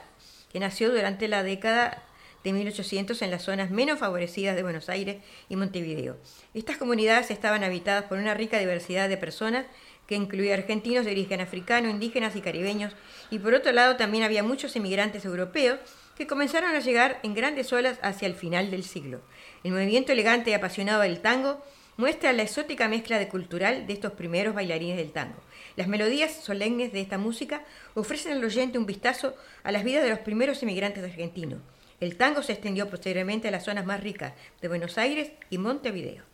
[0.51, 2.03] que nació durante la década
[2.43, 5.17] de 1800 en las zonas menos favorecidas de Buenos Aires
[5.49, 6.17] y Montevideo.
[6.53, 9.65] Estas comunidades estaban habitadas por una rica diversidad de personas
[10.07, 12.93] que incluía argentinos de origen africano, indígenas y caribeños,
[13.29, 15.79] y por otro lado también había muchos emigrantes europeos
[16.17, 19.21] que comenzaron a llegar en grandes olas hacia el final del siglo.
[19.63, 21.63] El movimiento elegante y apasionado del tango
[21.97, 25.41] muestra la exótica mezcla de cultural de estos primeros bailarines del tango.
[25.79, 27.63] Las melodías solemnes de esta música
[27.93, 31.61] ofrecen al oyente un vistazo a las vidas de los primeros emigrantes argentinos.
[32.01, 36.25] El tango se extendió posteriormente a las zonas más ricas de Buenos Aires y Montevideo.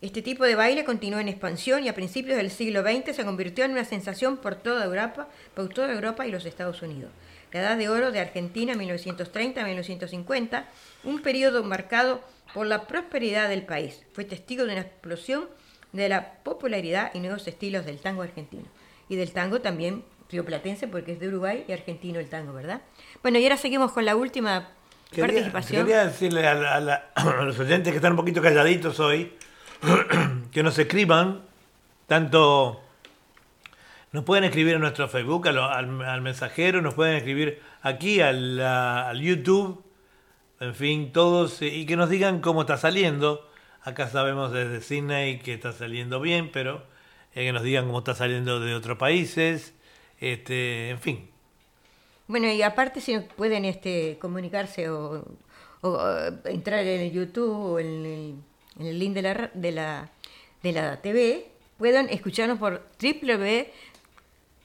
[0.00, 3.66] Este tipo de baile continuó en expansión y a principios del siglo XX se convirtió
[3.66, 7.10] en una sensación por toda Europa, por toda Europa y los Estados Unidos.
[7.52, 10.64] La Edad de Oro de Argentina 1930-1950,
[11.04, 12.22] un periodo marcado
[12.54, 15.48] por la prosperidad del país, fue testigo de una explosión
[15.92, 18.64] de la popularidad y nuevos estilos del tango argentino.
[19.08, 22.82] Y del tango también rioplatense, porque es de Uruguay y argentino el tango, ¿verdad?
[23.22, 24.68] Bueno, y ahora seguimos con la última
[25.16, 25.86] participación.
[25.86, 27.00] Quería decirle a,
[27.44, 29.32] los oyentes que están un poquito calladitos hoy,
[30.52, 31.42] que nos escriban,
[32.06, 32.82] tanto
[34.12, 39.84] nos pueden escribir en nuestro Facebook, al, mensajero, nos pueden escribir aquí al, al, YouTube,
[40.60, 43.47] en fin, todos, y que nos digan cómo está saliendo.
[43.88, 46.82] Acá sabemos desde Sydney que está saliendo bien, pero
[47.34, 49.72] eh, que nos digan cómo está saliendo de otros países,
[50.20, 51.30] este, en fin.
[52.26, 55.24] Bueno, y aparte si pueden este, comunicarse o,
[56.44, 58.42] entrar en el YouTube o en
[58.78, 60.10] el, link de la, de, la,
[60.62, 61.46] de la TV,
[61.78, 62.82] puedan escucharnos por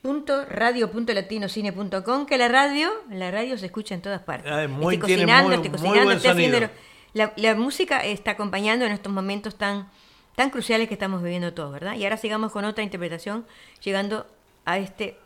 [0.04, 4.52] www.radio.latinocine.com, que la radio, la radio se escucha en todas partes.
[4.52, 6.70] Ah, muy, cocinando, cocinando, estoy haciendo...
[7.13, 9.88] La, música está acompañando en estos momentos tan,
[10.36, 11.93] tan cruciales que estamos viviendo todos, ¿verdad?
[11.93, 13.45] Y ahora sigamos con otra interpretación,
[13.84, 14.26] llegando
[14.65, 15.17] a este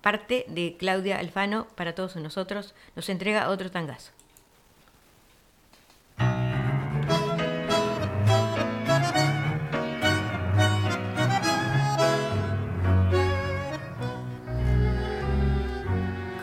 [0.00, 4.10] parte de Claudia Alfano para todos nosotros, nos entrega otro tangazo.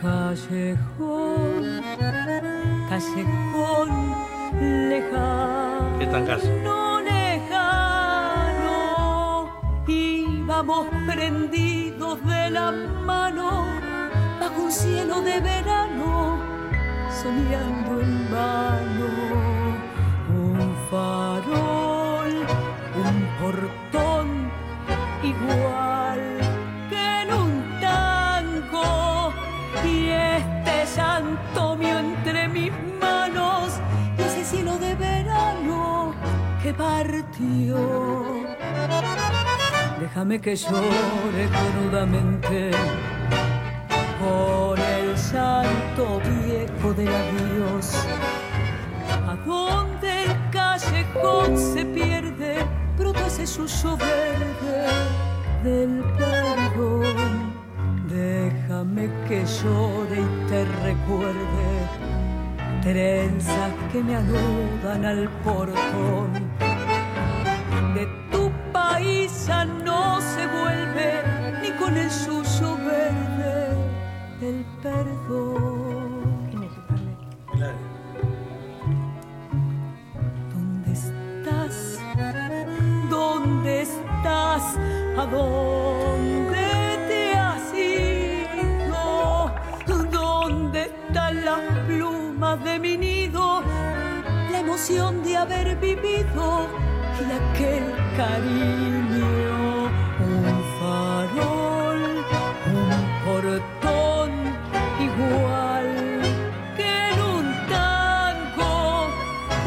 [0.01, 1.81] Callejón,
[2.89, 4.12] callejón
[4.89, 5.99] lejano.
[5.99, 6.47] ¿Qué tangazo?
[6.63, 8.79] No lejano,
[9.87, 13.65] íbamos prendidos de la mano
[14.39, 16.37] bajo un cielo de verano,
[17.21, 19.07] soñando en vano.
[20.29, 22.31] Un farol,
[23.03, 24.27] un portón
[25.23, 25.92] igual
[37.43, 37.77] partió
[39.99, 42.71] Déjame que llore crudamente
[44.19, 47.95] por el santo viejo de adiós.
[49.27, 52.57] A donde el callejón se pierde,
[52.97, 54.87] brota ese suyo verde
[55.63, 57.53] del perdón.
[58.09, 62.13] Déjame que llore y te recuerde
[62.83, 66.62] trenzas que me anudan al portón
[69.33, 71.23] paisa no se vuelve
[71.61, 73.75] ni con el suyo verde
[74.39, 76.23] del perdón.
[80.53, 81.99] ¿Dónde estás?
[83.09, 84.63] ¿Dónde estás?
[85.17, 89.51] ¿A dónde te has ido?
[90.11, 93.63] ¿Dónde están las plumas de mi nido?
[94.51, 96.82] La emoción de haber vivido
[97.33, 97.83] y aquel
[98.15, 99.85] cariño,
[100.19, 102.01] un farol,
[102.67, 102.89] un
[103.25, 104.31] portón
[104.99, 106.21] igual
[106.77, 109.07] que en un tango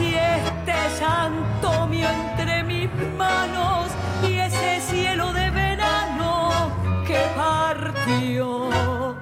[0.01, 3.91] y este santo mío entre mis manos
[4.23, 6.71] y ese cielo de verano
[7.07, 9.17] que partió.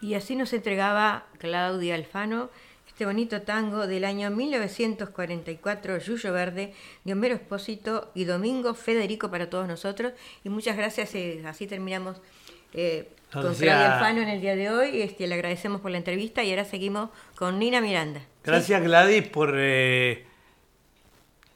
[0.00, 2.50] Y así nos entregaba Claudia Alfano
[2.98, 6.74] este bonito tango del año 1944, Yuyo Verde,
[7.04, 10.14] de Homero Espósito y Domingo Federico para todos nosotros.
[10.42, 12.20] Y muchas gracias, eh, así terminamos
[12.74, 15.00] eh, con Claudia Alfano en el día de hoy.
[15.00, 18.20] Este, le agradecemos por la entrevista y ahora seguimos con Nina Miranda.
[18.42, 20.26] Gracias Gladys por eh,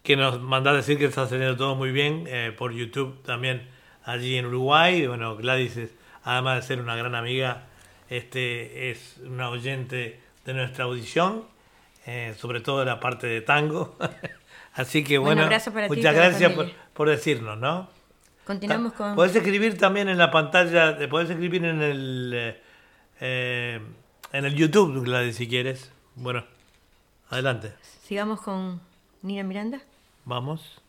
[0.04, 3.68] que nos mandás decir que está saliendo todo muy bien por YouTube también
[4.04, 5.08] allí en Uruguay.
[5.08, 5.90] Bueno, Gladys, es,
[6.22, 7.64] además de ser una gran amiga,
[8.10, 11.44] este es una oyente de nuestra audición,
[12.06, 13.96] eh, sobre todo la parte de tango.
[14.74, 17.88] Así que bueno, para muchas gracias por, por decirnos, ¿no?
[18.44, 19.14] Continuamos con...
[19.14, 22.60] Podés escribir también en la pantalla, podés escribir en el eh,
[23.20, 23.80] eh,
[24.32, 25.92] en el YouTube, Gladys, si quieres.
[26.16, 26.44] Bueno,
[27.28, 27.72] adelante,
[28.02, 28.80] Sigamos con
[29.22, 29.80] Nina Miranda.
[30.24, 30.80] vamos.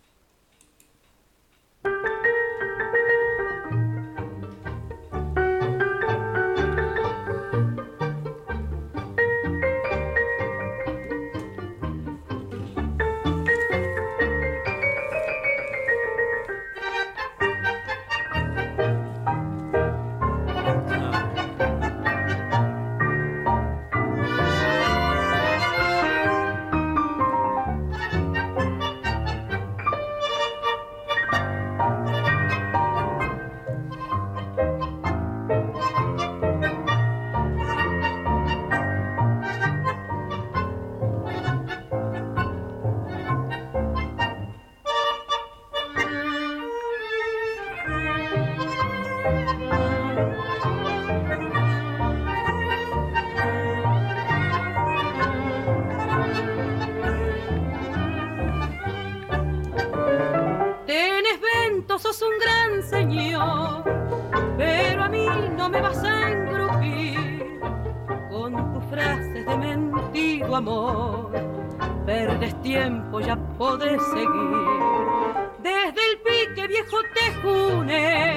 [76.54, 78.34] Pique viejo te june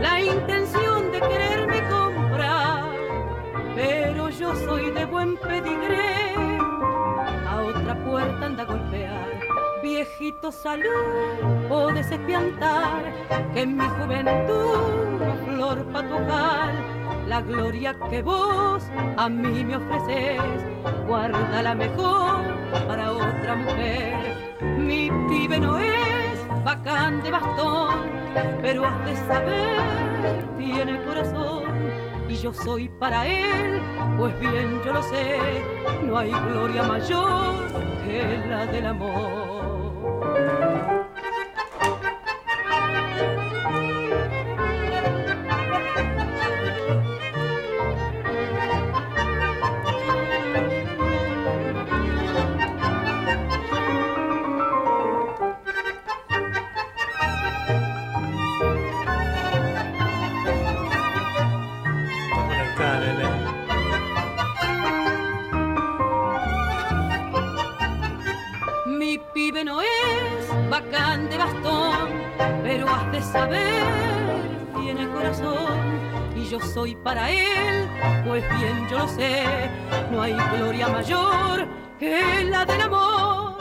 [0.00, 2.84] la intención de quererme comprar,
[3.74, 6.34] pero yo soy de buen pedigré
[7.48, 9.40] a otra puerta anda a golpear.
[9.82, 13.02] Viejito salud, podés espiantar
[13.54, 16.74] que en mi juventud flor patocal,
[17.28, 18.84] la gloria que vos
[19.16, 20.42] a mí me ofreces,
[21.06, 22.42] guarda la mejor
[22.86, 24.58] para otra mujer.
[24.78, 25.95] Mi pibe no es
[26.66, 27.94] bacán de bastón,
[28.60, 31.62] pero has de saber, tiene corazón
[32.28, 33.80] y yo soy para él,
[34.18, 35.38] pues bien yo lo sé,
[36.02, 37.54] no hay gloria mayor
[38.04, 40.65] que la del amor.
[76.76, 77.88] Soy para él,
[78.26, 79.46] pues bien yo lo sé,
[80.10, 81.66] no hay gloria mayor
[81.98, 83.56] que la del amor.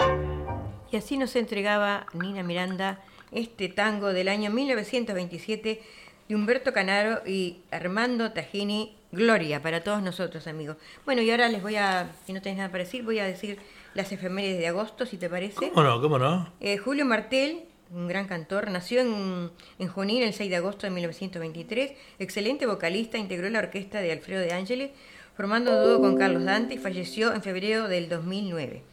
[0.92, 3.00] Y así nos entregaba Nina Miranda
[3.32, 5.82] este tango del año 1927
[6.28, 10.76] de Humberto Canaro y Armando Tajini, Gloria, para todos nosotros, amigos.
[11.06, 13.60] Bueno, y ahora les voy a, si no tenés nada para decir, voy a decir
[13.94, 15.70] las efemérides de agosto, si te parece.
[15.70, 16.02] ¿Cómo no?
[16.02, 16.52] ¿Cómo no?
[16.60, 20.92] Eh, Julio Martel, un gran cantor, nació en, en Junín el 6 de agosto de
[20.92, 21.92] 1923.
[22.20, 24.92] Excelente vocalista, integró la orquesta de Alfredo de Ángeles,
[25.36, 28.84] formando dúo con Carlos Dante falleció en febrero del 2009.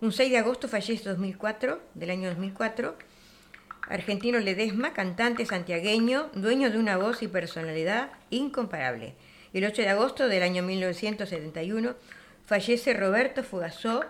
[0.00, 2.94] Un 6 de agosto fallece 2004, del año 2004.
[3.88, 9.14] Argentino Ledesma, cantante santiagueño, dueño de una voz y personalidad incomparable.
[9.52, 11.94] El 8 de agosto del año 1971
[12.44, 14.04] fallece Roberto Fugazó,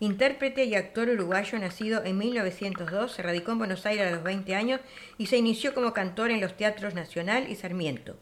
[0.00, 4.54] intérprete y actor uruguayo nacido en 1902, se radicó en Buenos Aires a los 20
[4.54, 4.80] años
[5.18, 8.16] y se inició como cantor en los teatros Nacional y Sarmiento.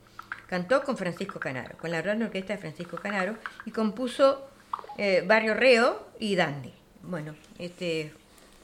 [0.49, 4.47] Cantó con Francisco Canaro, con la gran orquesta de Francisco Canaro y compuso
[4.99, 6.73] eh, Barrio Reo y Dandy.
[7.03, 8.13] Bueno, este,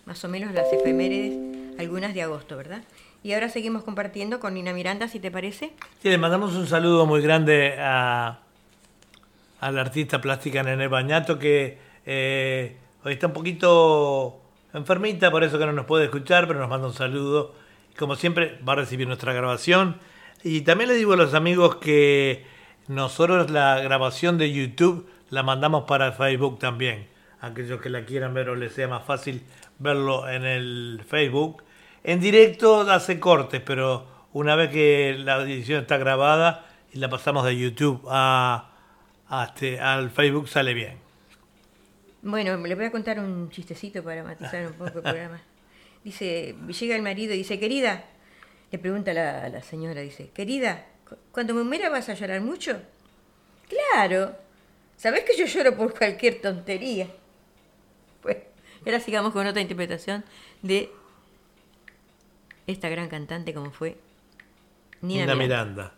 [0.06, 2.82] más o menos las efemérides, algunas de agosto, ¿verdad?
[3.22, 5.72] Y ahora seguimos compartiendo con Nina Miranda, si te parece.
[6.02, 8.40] Sí, le mandamos un saludo muy grande a,
[9.60, 14.40] a la artista plástica Nene Bañato que eh, hoy está un poquito
[14.72, 17.54] enfermita, por eso que no nos puede escuchar, pero nos manda un saludo.
[17.98, 19.96] Como siempre, va a recibir nuestra grabación.
[20.42, 22.46] Y también le digo a los amigos que
[22.88, 27.08] nosotros la grabación de YouTube la mandamos para Facebook también.
[27.40, 29.42] Aquellos que la quieran ver o les sea más fácil
[29.78, 31.62] verlo en el Facebook.
[32.04, 37.44] En directo hace cortes, pero una vez que la edición está grabada y la pasamos
[37.44, 38.70] de YouTube a,
[39.46, 41.09] este, al Facebook sale bien.
[42.22, 45.40] Bueno, le voy a contar un chistecito para matizar un poco el programa.
[46.04, 48.04] Dice, llega el marido y dice, querida,
[48.70, 52.80] le pregunta la, la señora, dice, querida, cu- cuando me muera vas a llorar mucho.
[53.68, 54.34] Claro,
[54.96, 57.06] sabes que yo lloro por cualquier tontería.
[58.22, 58.38] Pues
[58.86, 60.24] ahora sigamos con otra interpretación
[60.62, 60.90] de
[62.66, 63.96] esta gran cantante como fue
[65.02, 65.44] Nina, Nina Miranda.
[65.64, 65.94] Miranda.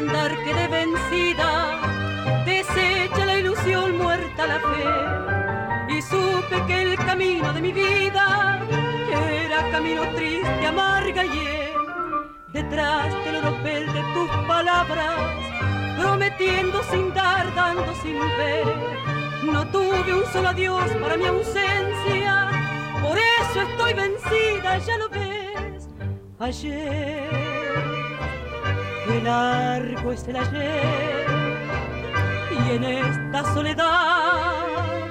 [0.00, 1.50] Andar quedé vencida,
[2.46, 5.94] desecha la ilusión, muerta la fe.
[5.94, 8.60] Y supe que el camino de mi vida
[9.44, 11.40] era camino triste, amarga y.
[12.52, 15.18] Detrás del oropel de tus palabras,
[15.98, 18.66] prometiendo sin dar, dando sin ver.
[19.52, 22.34] No tuve un solo adiós para mi ausencia,
[23.02, 25.88] por eso estoy vencida, ya lo ves.
[26.38, 27.49] Ayer
[29.10, 31.26] Qué largo es el ayer.
[32.52, 35.08] Y en esta soledad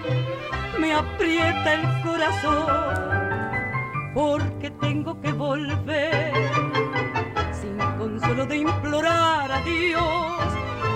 [0.80, 2.66] me aprieta el corazón
[4.14, 6.34] porque tengo que volver
[7.52, 10.48] sin consuelo de implorar a Dios.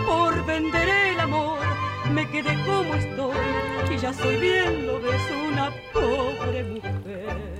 [0.08, 1.60] Por vender el amor
[2.10, 3.36] me quedé como estoy
[3.94, 7.54] y ya soy bien lo ves una pobre mujer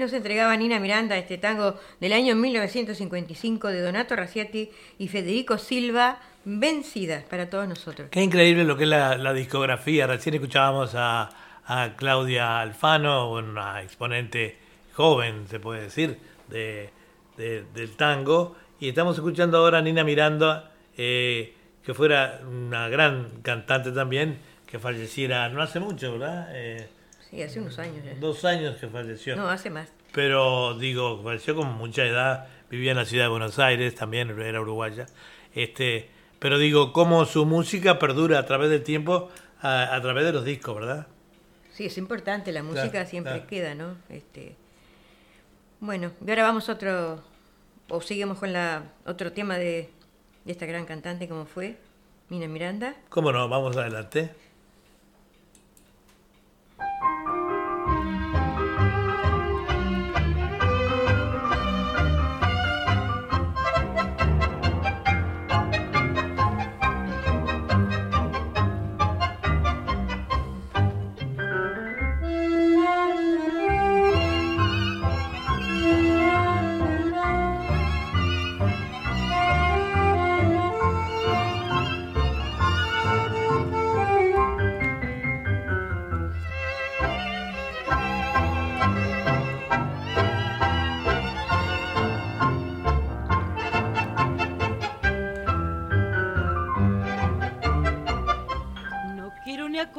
[0.00, 6.18] nos entregaba Nina Miranda este tango del año 1955 de Donato Raciati y Federico Silva,
[6.44, 8.08] Vencida para todos nosotros.
[8.10, 10.06] Qué increíble lo que es la, discografía.
[10.06, 11.28] Recién escuchábamos a,
[11.96, 14.56] Claudia Alfano, una exponente
[14.94, 16.90] joven, se puede decir, de,
[17.36, 18.56] de- del tango.
[18.80, 24.78] Y estamos escuchando ahora a Nina Miranda, eh, que fuera una gran cantante también, que
[24.78, 26.48] falleciera no hace mucho, ¿verdad?
[26.54, 26.88] Eh,
[27.30, 28.14] Sí, hace unos años ya.
[28.14, 29.36] dos años que falleció.
[29.36, 29.88] No, hace más.
[30.12, 34.60] Pero digo, falleció con mucha edad, vivía en la ciudad de Buenos Aires, también era
[34.60, 35.06] uruguaya.
[35.54, 36.10] Este,
[36.40, 39.28] pero digo, cómo su música perdura a través del tiempo,
[39.62, 41.06] a, a través de los discos, ¿verdad?
[41.72, 43.46] Sí, es importante, la música Claro, siempre claro.
[43.46, 43.96] queda, ¿no?
[44.08, 44.56] Este,
[45.78, 47.22] bueno, y ahora vamos a otro,
[47.88, 49.88] o seguimos con la otro tema de,
[50.44, 51.76] de esta gran cantante como fue
[52.28, 52.96] Nina Miranda.
[53.08, 53.48] ¿Cómo no?
[53.48, 54.30] Vamos adelante.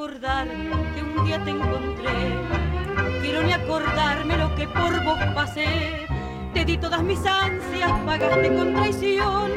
[0.02, 2.12] Acordarme que un día te encontré.
[3.22, 6.08] Quiero ni acordarme lo que por vos pasé.
[6.56, 9.52] Te di todas mis ansias, pagaste con traición.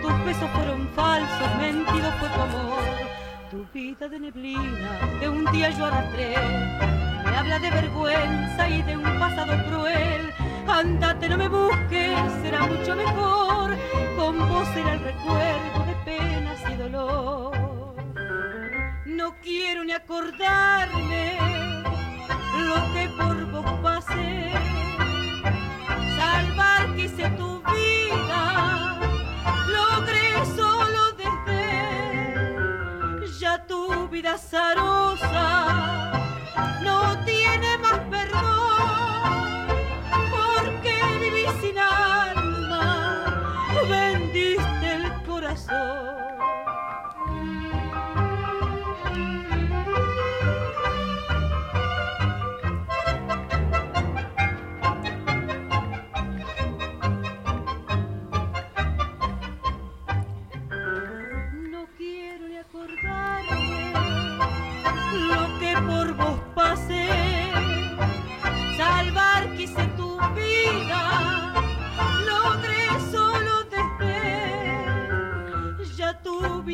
[0.00, 2.82] Tus besos fueron falsos, mentido fue tu amor.
[3.50, 4.90] Tu vida de neblina
[5.20, 6.34] que un día yo arrastré.
[7.26, 10.32] Me habla de vergüenza y de un pasado cruel.
[10.66, 13.76] Andate, no me busques, será mucho mejor.
[14.16, 17.59] Con vos será el recuerdo de penas y dolor.
[19.20, 21.38] No quiero ni acordarme
[22.68, 24.50] lo que por vos pasé.
[26.16, 28.42] Salvar quise tu vida,
[29.76, 31.60] logré solo desde
[33.38, 35.99] ya tu vida zarosa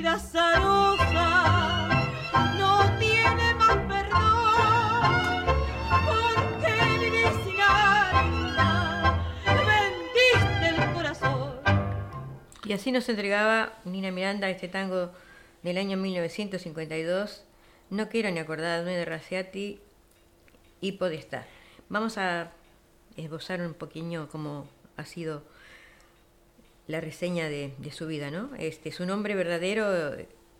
[0.06, 0.22] vida
[2.56, 5.46] no tiene más perdón
[6.06, 6.72] porque
[9.66, 11.60] vendiste el corazón.
[12.64, 15.10] Y así nos entregaba Nina Miranda este tango
[15.62, 17.42] del año 1952,
[17.90, 19.80] No quiero ni acordarme de Raciati
[20.80, 21.46] y Podestá.
[21.88, 22.52] Vamos a
[23.16, 25.42] esbozar un poquillo cómo ha sido
[26.86, 28.50] la reseña de, de su vida, ¿no?
[28.58, 30.16] Este, su nombre verdadero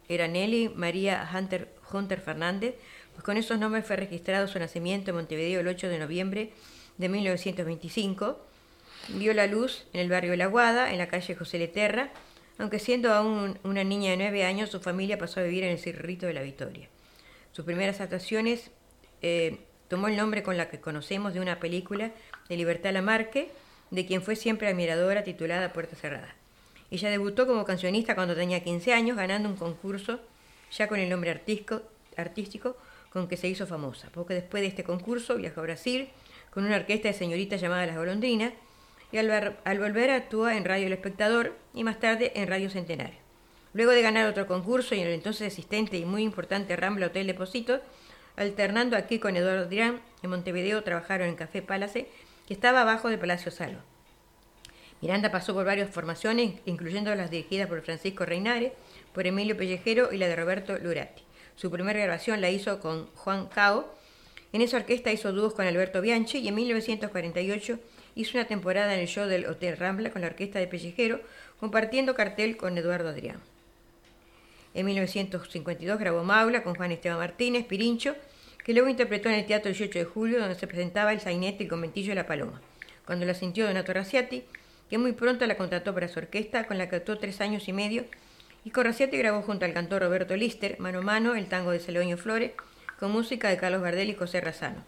[0.09, 2.75] era Nelly María Hunter, Hunter Fernández,
[3.13, 6.53] pues con esos nombres fue registrado su nacimiento en Montevideo el 8 de noviembre
[6.99, 8.47] de 1925
[9.09, 12.11] vio la luz en el barrio de La Guada, en la calle José Leterra,
[12.59, 15.79] aunque siendo aún una niña de nueve años, su familia pasó a vivir en el
[15.79, 16.89] Cirrito de la Victoria.
[17.53, 18.71] Sus primeras actuaciones
[19.23, 19.59] eh,
[19.89, 22.13] tomó el nombre con la que conocemos de una película
[22.49, 23.51] de Libertad Lamarque,
[23.91, 26.35] de quien fue siempre admiradora, titulada Puerta Cerrada.
[26.91, 30.21] Ella debutó como cancionista cuando tenía 15 años, ganando un concurso
[30.77, 31.83] ya con el nombre artístico,
[32.17, 32.77] artístico
[33.13, 34.09] con que se hizo famosa.
[34.11, 36.09] Poco después de este concurso viajó a Brasil
[36.51, 38.53] con una orquesta de señoritas llamada Las Golondrinas,
[39.13, 42.69] y al, ver- al volver actúa en Radio El Espectador y más tarde en Radio
[42.71, 43.19] Centenario.
[43.73, 47.27] Luego de ganar otro concurso y en el entonces existente y muy importante Rambla Hotel
[47.29, 47.81] Deposito,
[48.37, 52.09] alternando aquí con Eduardo Dirán, en Montevideo trabajaron en Café Palace,
[52.47, 53.81] que estaba abajo del Palacio Salvo.
[55.03, 58.73] Miranda pasó por varias formaciones, incluyendo las dirigidas por Francisco Reinares,
[59.13, 61.23] por Emilio Pellejero y la de Roberto Lurati.
[61.55, 63.93] Su primera grabación la hizo con Juan Cao.
[64.53, 67.79] En esa orquesta hizo dúos con Alberto Bianchi y en 1948
[68.15, 71.21] hizo una temporada en el show del Hotel Rambla con la orquesta de Pellejero,
[71.61, 73.41] compartiendo cartel con Eduardo Adrián.
[74.75, 78.15] En 1952 grabó Maula con Juan Esteban Martínez, Pirincho,
[78.67, 81.71] que luego interpretó en el Teatro 18 de Julio, donde se presentaba el sainete el
[81.71, 82.61] conventillo de la Paloma.
[83.07, 84.43] Cuando la sintió Donato Raciati,
[84.91, 87.73] que muy pronto la contrató para su orquesta, con la que actuó tres años y
[87.73, 88.07] medio,
[88.65, 91.79] y con Raciati grabó junto al cantor Roberto Lister, mano a mano, el tango de
[91.79, 92.55] Celoño Flores,
[92.99, 94.83] con música de Carlos Gardel y José Razano,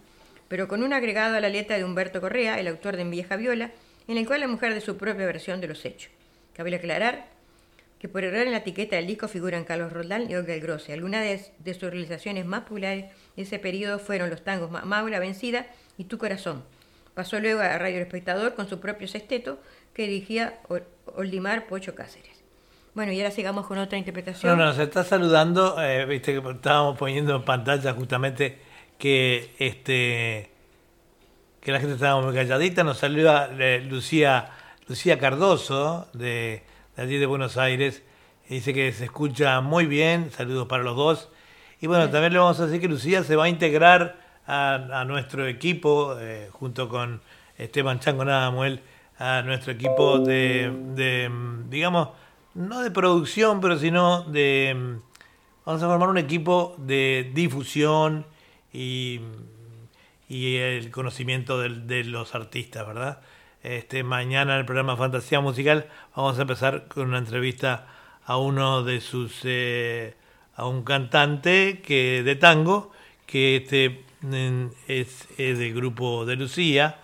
[0.49, 3.37] pero con un agregado a la letra de Humberto Correa, el autor de En Vieja
[3.37, 3.71] Viola,
[4.09, 6.11] en el cual la mujer de su propia versión de los hechos.
[6.53, 7.27] Cabe aclarar
[7.99, 10.93] que por error en la etiqueta del disco figuran Carlos Roldán y Olga El Grosse.
[10.93, 11.21] Algunas
[11.59, 16.05] de, sus realizaciones más populares de ese periodo fueron los tangos Ma- Maula Vencida y
[16.05, 16.63] Tu Corazón.
[17.13, 19.59] Pasó luego a Radio Espectador con su propio sexteto
[19.93, 20.83] que dirigía Ol-
[21.15, 22.41] Oldimar Pocho Cáceres.
[22.93, 24.55] Bueno, y ahora sigamos con otra interpretación.
[24.55, 28.57] Bueno, nos está saludando, eh, viste que estábamos poniendo en pantalla justamente
[28.97, 30.51] que este
[31.61, 34.51] que la gente estaba muy calladita, nos saluda eh, Lucía
[34.87, 36.63] Lucía Cardoso de,
[36.99, 38.03] de allí de Buenos Aires,
[38.49, 41.29] dice que se escucha muy bien, saludos para los dos.
[41.79, 45.05] Y bueno, también le vamos a decir que Lucía se va a integrar a, a
[45.05, 47.21] nuestro equipo, eh, junto con
[47.57, 48.81] Esteban Chango Nadamuel,
[49.17, 51.31] a nuestro equipo de, de,
[51.69, 52.09] digamos,
[52.53, 54.99] no de producción, pero sino de...
[55.65, 58.25] Vamos a formar un equipo de difusión
[58.73, 59.21] y,
[60.27, 63.21] y el conocimiento de, los artistas, ¿verdad?
[63.63, 67.87] Este, mañana en el programa Fantasía Musical vamos a empezar con una entrevista
[68.25, 69.41] a uno de sus...
[69.43, 70.15] eh,
[70.59, 72.91] a un cantante que de tango
[73.25, 74.03] que este
[74.89, 76.97] es, del grupo de Lucía.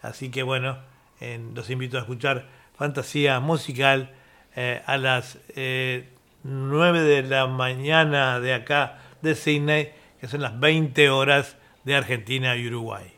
[0.00, 0.78] Así que bueno,
[1.20, 4.12] eh, los invito a escuchar Fantasía Musical
[4.56, 6.08] eh, a las eh,
[6.44, 12.56] 9 de la mañana de acá de Sydney, que son las 20 horas de Argentina
[12.56, 13.12] y Uruguay.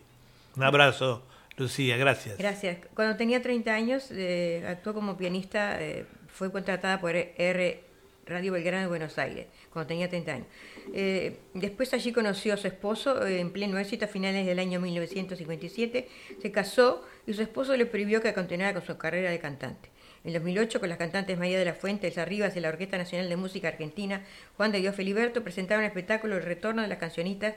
[0.56, 1.24] Un abrazo,
[1.56, 2.36] Lucía, gracias.
[2.36, 2.78] Gracias.
[2.94, 7.84] Cuando tenía 30 años, eh, actuó como pianista, eh, fue contratada por R
[8.26, 10.46] Radio Belgrano de Buenos Aires, cuando tenía 30 años.
[10.92, 16.08] Eh, después allí conoció a su esposo en pleno éxito a finales del año 1957,
[16.40, 19.90] se casó y su esposo le prohibió que continuara con su carrera de cantante.
[20.24, 23.28] En 2008, con las cantantes María de la Fuente, Elsa Rivas y la Orquesta Nacional
[23.28, 24.24] de Música Argentina,
[24.56, 27.56] Juan de Dios Feliberto, presentaron el espectáculo El Retorno de las Cancionistas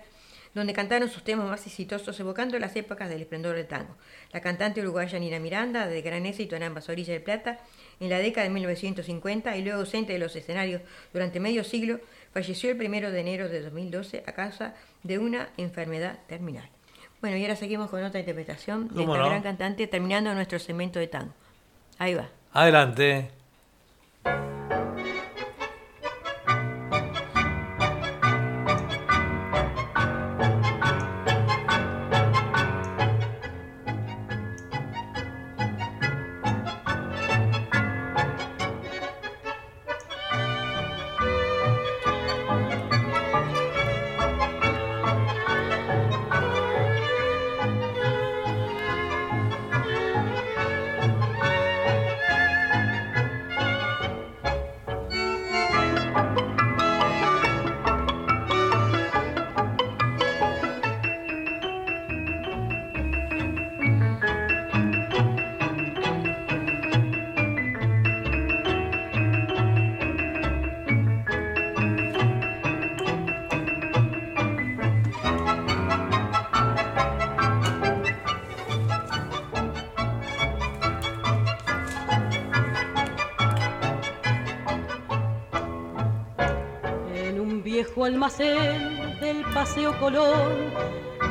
[0.53, 3.95] donde cantaron sus temas más exitosos evocando las épocas del esplendor del tango.
[4.31, 7.59] La cantante uruguaya Nina Miranda, de gran éxito en ambas orillas del Plata,
[7.99, 10.81] en la década de 1950 y luego ausente de los escenarios
[11.13, 11.99] durante medio siglo,
[12.33, 16.69] falleció el primero de enero de 2012 a causa de una enfermedad terminal.
[17.21, 21.07] Bueno, y ahora seguimos con otra interpretación de esta gran cantante, terminando nuestro segmento de
[21.07, 21.33] tango.
[21.97, 22.29] Ahí va.
[22.53, 23.31] Adelante.
[88.17, 90.73] Almacén del Paseo Colón,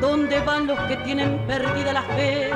[0.01, 2.53] donde van los que tienen perdida la fe.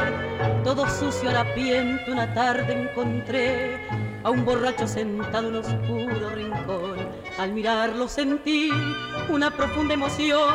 [0.62, 3.76] Todo sucio harapiento una tarde encontré
[4.22, 7.08] a un borracho sentado en un oscuro rincón.
[7.40, 8.70] Al mirarlo sentí
[9.28, 10.54] una profunda emoción,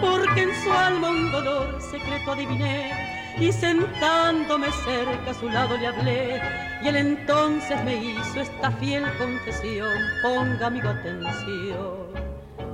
[0.00, 2.90] porque en su alma un dolor secreto adiviné.
[3.38, 6.42] Y sentándome cerca a su lado le hablé,
[6.82, 9.96] y él entonces me hizo esta fiel confesión.
[10.24, 12.21] Ponga amigo atención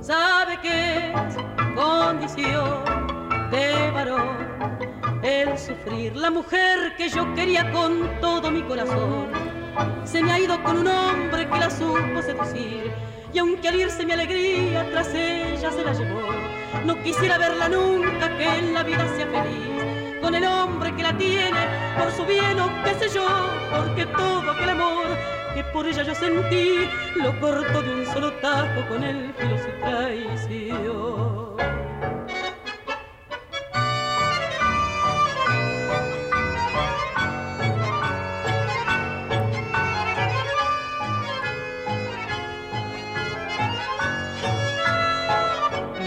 [0.09, 1.35] sabe que es
[1.75, 2.83] condición
[3.51, 4.39] de varón
[5.21, 6.15] el sufrir.
[6.15, 9.27] La mujer que yo quería con todo mi corazón
[10.05, 12.91] se me ha ido con un hombre que la supo seducir.
[13.31, 16.21] Y aunque al irse mi alegría tras ella se la llevó,
[16.85, 21.15] no quisiera verla nunca que en la vida sea feliz con el hombre que la
[21.17, 21.67] tiene
[21.99, 23.27] por su bien o qué sé yo,
[23.71, 25.05] porque todo aquel amor
[25.53, 29.71] que por ella yo sentí, lo corto de un solo tajo con el filo se
[29.81, 31.49] traición.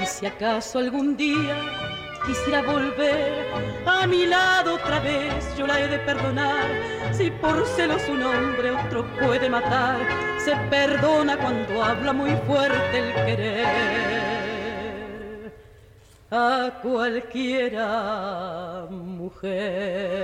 [0.02, 1.81] Y si acaso algún día
[2.26, 3.46] quisiera volver
[3.86, 6.66] a mi lado otra vez, yo la he de perdonar.
[7.12, 9.98] Si por celos un hombre otro puede matar,
[10.38, 14.02] se perdona cuando habla muy fuerte el querer.
[16.30, 20.22] A cualquiera mujer.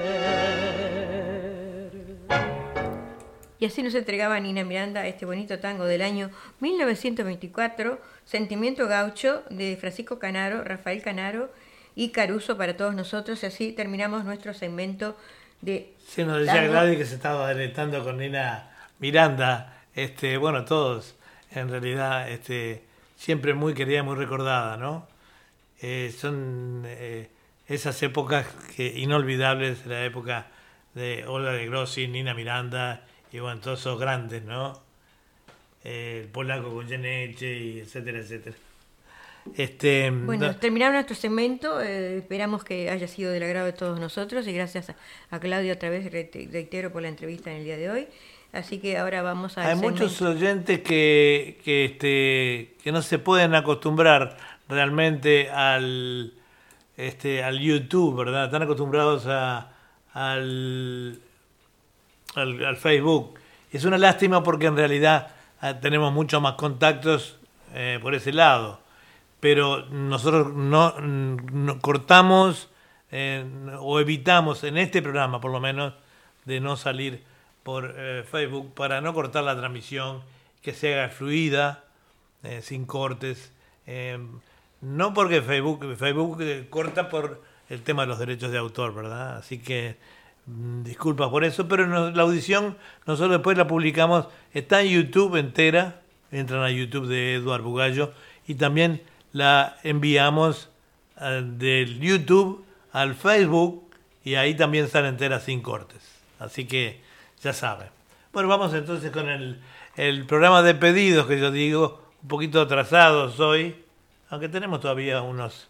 [3.61, 6.31] Y así nos entregaba Nina Miranda este bonito tango del año
[6.61, 11.51] 1924, Sentimiento Gaucho, de Francisco Canaro, Rafael Canaro
[11.99, 13.43] y Caruso para todos nosotros.
[13.43, 15.17] Y así terminamos nuestro segmento
[15.61, 15.95] de.
[16.07, 18.71] Sí, nos decía Gladys que se estaba deleitando con Nina
[19.01, 19.83] Miranda.
[19.97, 21.17] Este, bueno, todos,
[21.51, 22.85] en realidad, este,
[23.17, 25.09] siempre muy querida, muy recordada, ¿no?
[25.81, 27.31] Eh, son eh,
[27.67, 28.47] esas épocas
[28.77, 30.47] que, inolvidables, la época
[30.95, 34.81] de Olga de Grossi, Nina Miranda y bueno, todos esos grandes, ¿no?
[35.83, 38.57] Eh, el polaco con Geneche y etcétera, etcétera.
[39.57, 41.81] Este, bueno, terminamos nuestro segmento.
[41.81, 44.95] Eh, esperamos que haya sido del agrado de todos nosotros y gracias
[45.31, 48.09] a, Claudia otra vez, reitero, por la entrevista en el día de hoy.
[48.53, 49.69] Así que ahora vamos a...
[49.69, 54.37] Hay muchos oyentes que, que, este, que no se pueden acostumbrar
[54.69, 56.33] realmente al,
[56.97, 58.47] este, al YouTube, ¿verdad?
[58.47, 59.73] Están acostumbrados a,
[60.13, 61.21] al,
[62.35, 63.39] al, Facebook.
[63.71, 65.29] Es una lástima porque en realidad
[65.61, 67.39] ah, tenemos muchos más contactos
[67.75, 68.88] eh, por ese lado
[69.41, 70.95] pero nosotros no,
[71.81, 72.69] cortamos
[73.11, 73.45] eh,
[73.81, 75.95] o evitamos en este programa por lo menos
[76.45, 77.23] de no salir
[77.63, 80.23] por eh, Facebook para no cortar la transmisión,
[80.63, 81.85] que se haga fluida,
[82.43, 83.53] eh, sin cortes.
[84.81, 89.37] no porque Facebook, Facebook corta por el tema de los derechos de autor, ¿verdad?
[89.37, 89.97] Así que
[90.47, 92.77] mm, disculpas por eso, pero la audición
[93.07, 98.13] nosotros después la publicamos, está en YouTube entera, entran a YouTube de Eduardo Bugallo
[98.47, 100.69] y también la enviamos
[101.21, 103.91] eh, del YouTube al Facebook
[104.25, 106.03] y ahí también sale entera sin cortes.
[106.39, 107.01] Así que
[107.43, 107.89] ya saben.
[108.33, 109.61] Bueno, vamos entonces con el,
[109.97, 113.85] el programa de pedidos que yo digo, un poquito atrasados hoy,
[114.31, 115.69] aunque tenemos todavía unos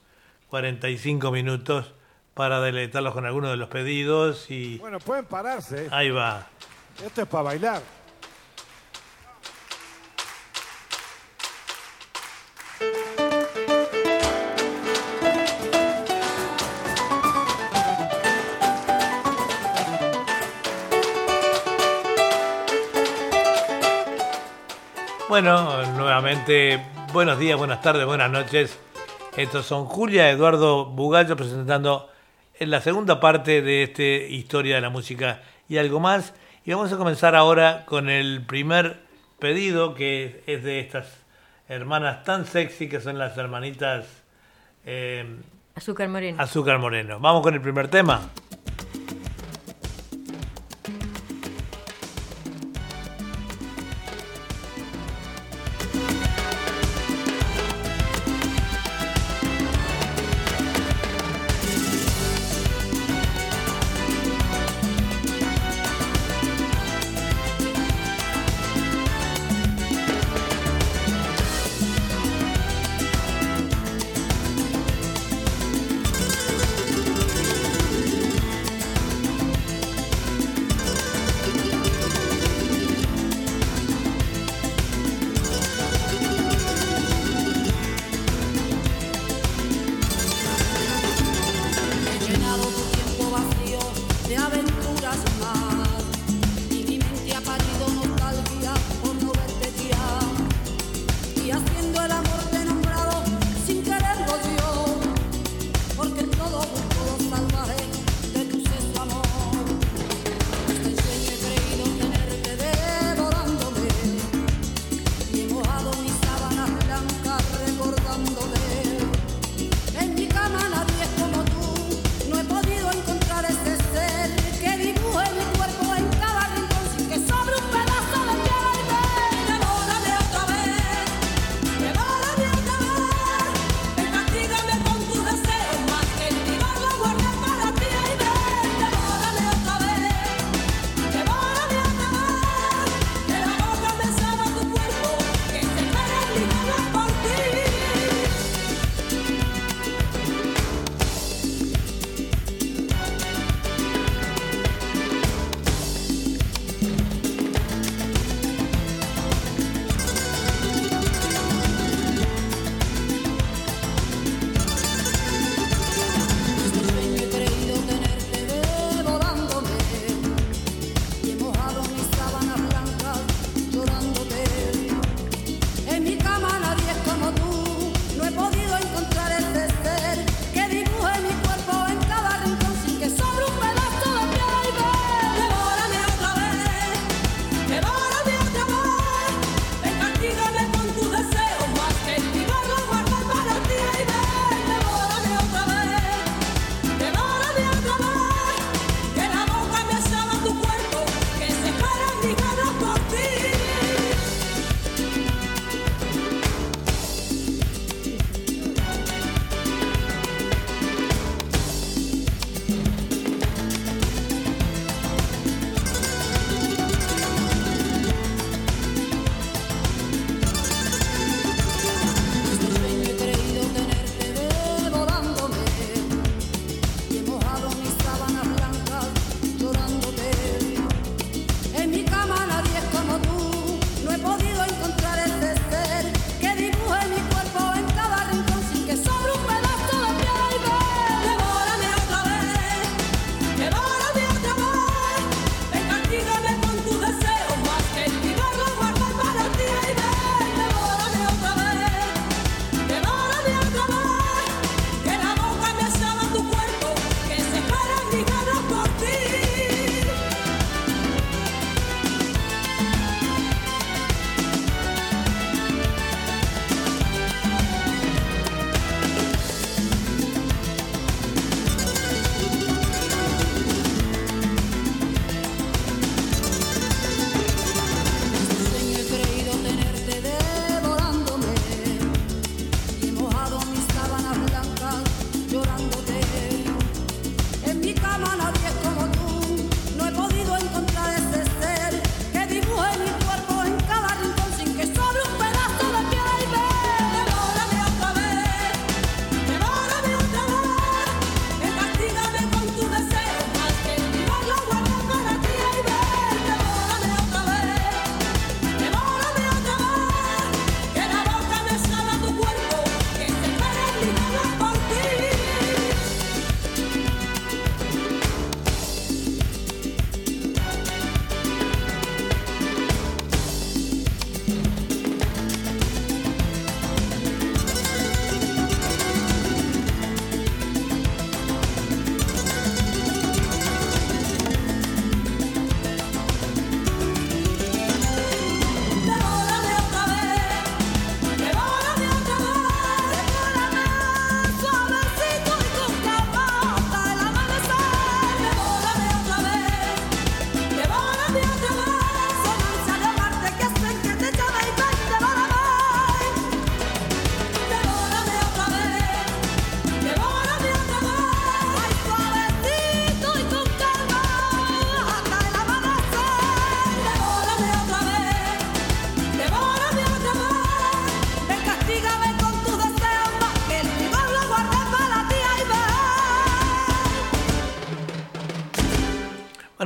[0.49, 1.93] 45 minutos
[2.35, 5.89] para deleitarlos con algunos de los pedidos y Bueno, pueden pararse.
[5.91, 6.47] ahí va.
[7.05, 7.83] Esto es para bailar.
[25.41, 26.83] Bueno, nuevamente,
[27.13, 28.77] buenos días, buenas tardes, buenas noches.
[29.37, 32.11] Estos son Julia Eduardo Bugallo presentando
[32.59, 36.35] en la segunda parte de este Historia de la Música y algo más.
[36.65, 38.99] Y vamos a comenzar ahora con el primer
[39.39, 41.07] pedido que es de estas
[41.69, 44.07] hermanas tan sexy que son las hermanitas
[44.87, 45.37] eh,
[45.77, 46.43] Azúcar Moreno.
[46.43, 47.21] Azúcar Moreno.
[47.21, 48.29] Vamos con el primer tema.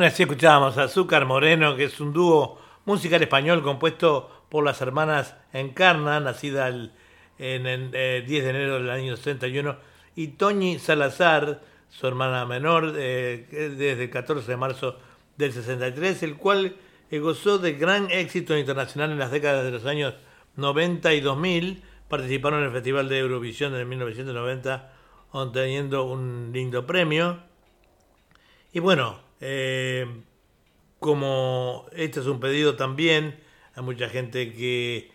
[0.03, 5.36] Bueno, así escuchábamos Azúcar Moreno, que es un dúo musical español compuesto por las hermanas
[5.53, 6.90] Encarna, nacida el,
[7.38, 9.76] en el 10 eh, de enero del año 61,
[10.16, 14.98] y Toñi Salazar, su hermana menor, eh, desde el 14 de marzo
[15.36, 16.74] del 63, el cual
[17.12, 20.14] eh, gozó de gran éxito internacional en las décadas de los años
[20.57, 21.84] 90 y 2000.
[22.09, 24.94] Participaron en el Festival de Eurovisión en 1990,
[25.30, 27.38] obteniendo un lindo premio.
[28.72, 30.07] Y bueno, eh,
[31.01, 33.40] como este es un pedido también,
[33.74, 35.11] a mucha gente que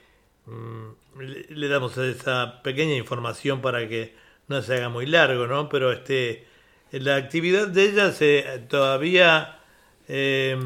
[0.45, 1.19] mm,
[1.49, 4.13] le, damos esa pequeña información para que
[4.49, 5.69] no se haga muy largo, ¿no?
[5.69, 6.45] Pero este,
[6.91, 9.59] la actividad de ella se, todavía
[10.09, 10.57] eh,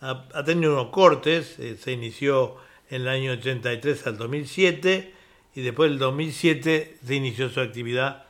[0.00, 2.56] ha, tenido unos cortes, eh, se inició
[2.90, 5.14] en el año 83 al 2007
[5.54, 8.24] y después del 2007 se inició su actividad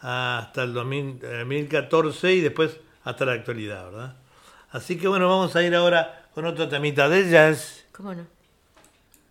[0.00, 4.16] hasta el 2014 y después hasta la actualidad, ¿verdad?
[4.70, 7.86] Así que bueno, vamos a ir ahora con otro temita de jazz.
[7.90, 8.26] ¿Cómo no?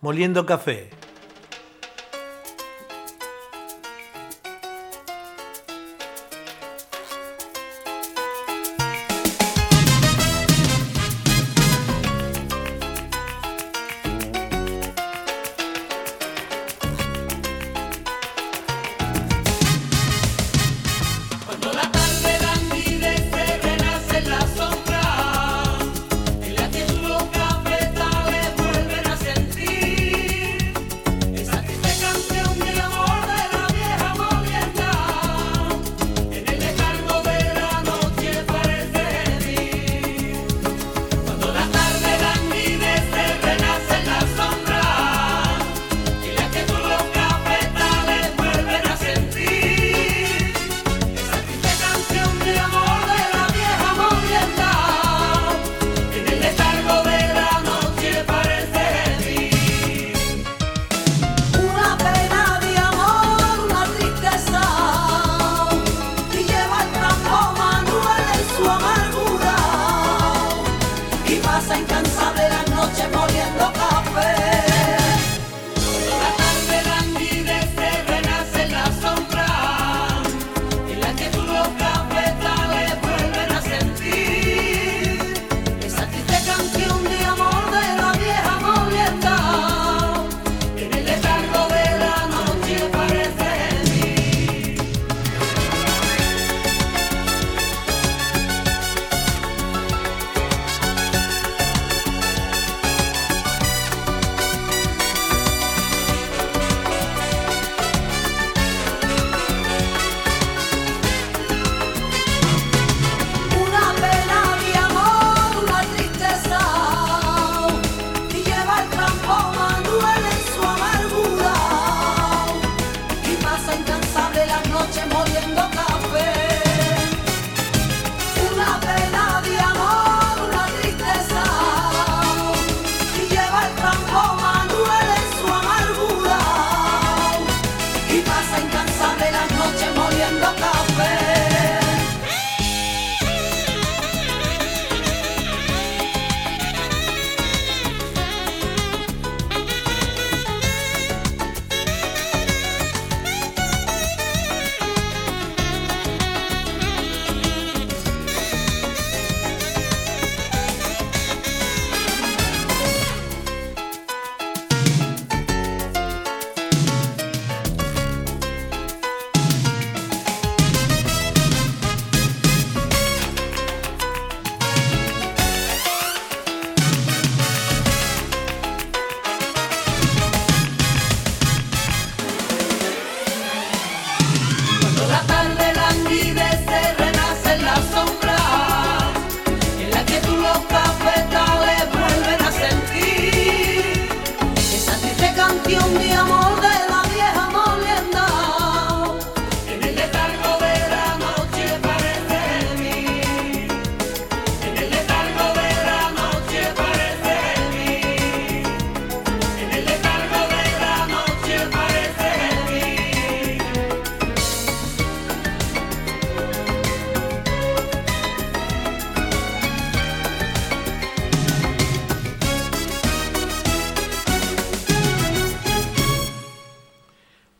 [0.00, 0.90] Moliendo café.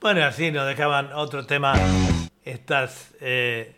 [0.08, 1.74] Bueno, así nos dejaban otro tema
[2.42, 3.76] estas eh,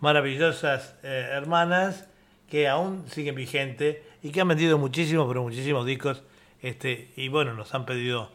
[0.00, 2.06] maravillosas eh, hermanas
[2.50, 6.22] que aún siguen vigentes y que han vendido muchísimos, pero muchísimos discos.
[6.60, 8.30] Este, y bueno, nos han pedido.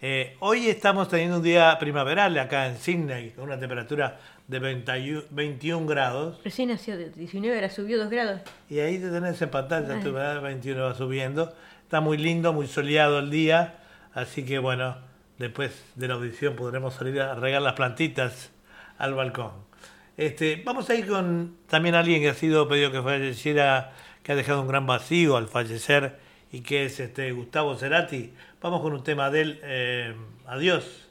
[0.00, 5.22] Eh, hoy estamos teniendo un día primaveral acá en Sydney, con una temperatura de 21,
[5.30, 6.40] 21 grados.
[6.44, 8.42] Recién nació de 19, ahora subió 2 grados.
[8.70, 11.52] Y ahí te tenés en pantalla, tu edad 21 va subiendo.
[11.82, 13.74] Está muy lindo, muy soleado el día.
[14.14, 14.94] Así que bueno,
[15.38, 18.50] después de la audición podremos salir a regar las plantitas
[18.98, 19.52] al balcón.
[20.16, 24.36] Este, vamos a ir con también alguien que ha sido pedido que falleciera, que ha
[24.36, 26.18] dejado un gran vacío al fallecer
[26.50, 28.32] y que es este Gustavo Cerati.
[28.62, 30.14] Vamos con un tema de él, eh,
[30.46, 31.05] Adiós.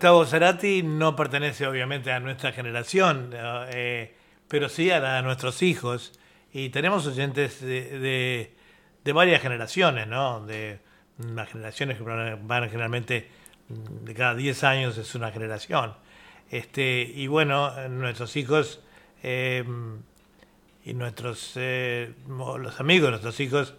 [0.00, 4.14] Gustavo Cerati no pertenece obviamente a nuestra generación, eh,
[4.48, 6.18] pero sí a la de nuestros hijos.
[6.54, 7.98] Y tenemos oyentes de,
[9.04, 10.46] de- varias generaciones, ¿no?
[10.46, 10.78] De
[11.18, 13.28] unas generaciones que van generalmente
[13.68, 15.92] mm, de cada 10 años es una generación.
[16.50, 18.80] Este, y bueno, nuestros hijos
[19.22, 19.62] eh,
[20.82, 23.74] y nuestros eh, los amigos de nuestros hijos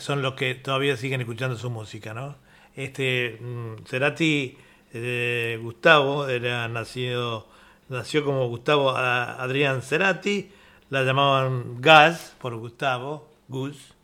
[0.00, 2.36] son los que todavía siguen escuchando su música, ¿no?
[2.74, 4.58] Este mm, Cerati
[4.92, 7.46] eh, Gustavo era nacido
[7.92, 10.50] nació como Gustavo Adrián Cerati,
[10.90, 13.94] la llamaban Gas por Gustavo, Gus,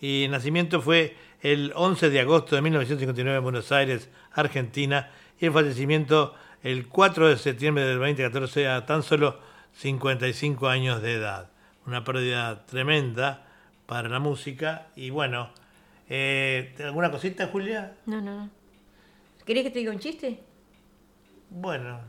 [0.00, 5.52] y nacimiento fue el 11 de agosto de 1959 en Buenos Aires, Argentina, y el
[5.52, 9.38] fallecimiento el 4 de septiembre del 2014 a tan solo
[9.74, 11.50] 55 años de edad.
[11.86, 13.44] Una pérdida tremenda
[13.86, 14.86] para la música.
[14.96, 15.50] Y bueno,
[16.08, 17.92] eh, ¿alguna cosita, Julia?
[18.06, 18.48] No, no.
[19.44, 20.40] ¿Querés que te diga un chiste?
[21.50, 22.00] Bueno,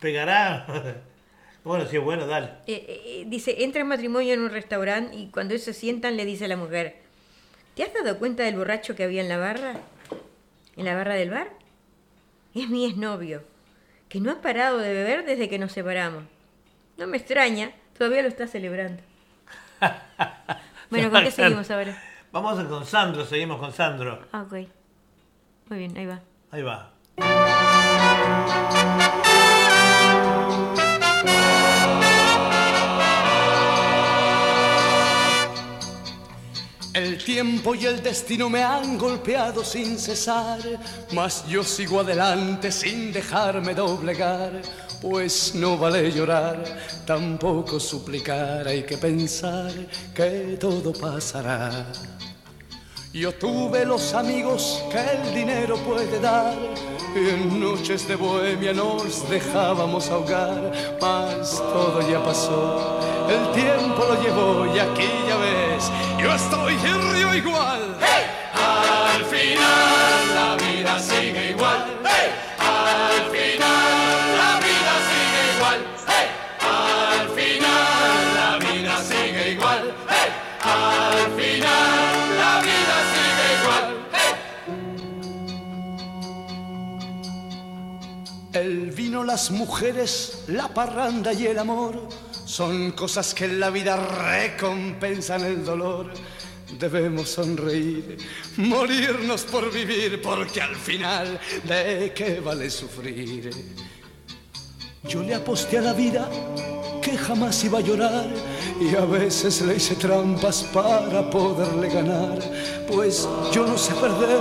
[0.00, 0.66] pegará.
[1.64, 2.50] bueno, si es bueno, dale.
[2.66, 6.44] Eh, eh, dice, entra en matrimonio en un restaurante y cuando se sientan le dice
[6.44, 6.96] a la mujer,
[7.74, 9.80] ¿te has dado cuenta del borracho que había en la barra?
[10.76, 11.50] ¿En la barra del bar?
[12.54, 13.42] Es mi exnovio,
[14.08, 16.24] que no ha parado de beber desde que nos separamos.
[16.98, 19.02] No me extraña, todavía lo está celebrando.
[20.88, 22.00] Bueno, ¿con qué seguimos ahora?
[22.30, 24.24] Vamos con Sandro, seguimos con Sandro.
[24.30, 24.68] Ah, ok.
[25.68, 26.22] Muy bien, ahí va.
[26.52, 26.92] Ahí va.
[36.94, 40.60] El tiempo y el destino me han golpeado sin cesar,
[41.12, 44.62] mas yo sigo adelante sin dejarme doblegar,
[45.02, 46.64] pues no vale llorar,
[47.04, 49.70] tampoco suplicar, hay que pensar
[50.14, 51.86] que todo pasará.
[53.16, 56.52] Yo tuve los amigos que el dinero puede dar.
[57.14, 60.70] Y en noches de bohemia nos dejábamos ahogar,
[61.00, 65.90] mas todo ya pasó, el tiempo lo llevó y aquí ya ves,
[66.22, 67.96] yo estoy en río igual.
[68.52, 69.95] Al final
[89.46, 92.08] las mujeres, la parranda y el amor
[92.44, 96.12] son cosas que en la vida recompensan el dolor.
[96.80, 98.16] Debemos sonreír,
[98.56, 103.50] morirnos por vivir, porque al final, ¿de qué vale sufrir?
[105.08, 106.28] Yo le aposté a la vida
[107.00, 108.26] que jamás iba a llorar
[108.80, 112.38] y a veces le hice trampas para poderle ganar.
[112.88, 114.40] Pues yo no sé perder,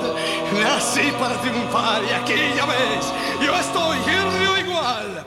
[0.64, 3.06] nací para triunfar y aquí ya ves,
[3.46, 5.24] yo estoy río igual.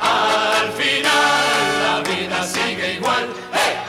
[0.00, 3.28] Al final la vida sigue igual.
[3.52, 3.81] Al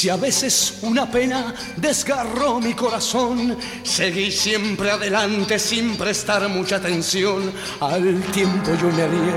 [0.00, 7.52] Si a veces una pena desgarró mi corazón, seguí siempre adelante sin prestar mucha atención.
[7.80, 9.34] Al tiempo yo me alié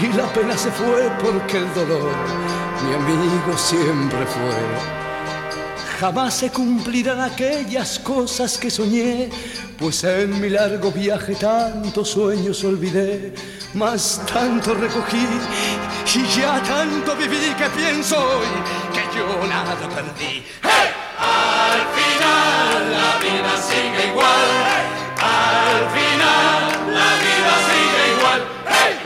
[0.00, 2.12] y la pena se fue porque el dolor
[2.86, 4.54] mi amigo siempre fue.
[5.98, 9.30] Jamás se cumplirán aquellas cosas que soñé,
[9.80, 13.34] pues en mi largo viaje tantos sueños olvidé,
[13.74, 15.26] mas tanto recogí
[16.14, 20.44] y ya tanto viví que pienso hoy yo nada perdí.
[20.62, 20.88] ¡Hey!
[21.18, 24.48] Al final la vida sigue igual,
[25.20, 29.01] al final la vida sigue igual, ¡Hey!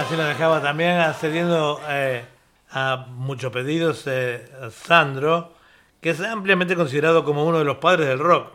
[0.00, 2.24] Así lo dejaba también accediendo eh,
[2.70, 5.52] a muchos pedidos eh, Sandro,
[6.00, 8.50] que es ampliamente considerado como uno de los padres del rock.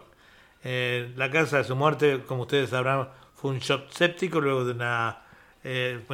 [0.64, 4.72] Eh, la causa de su muerte, como ustedes sabrán, fue un shock séptico, luego de
[4.72, 5.20] una...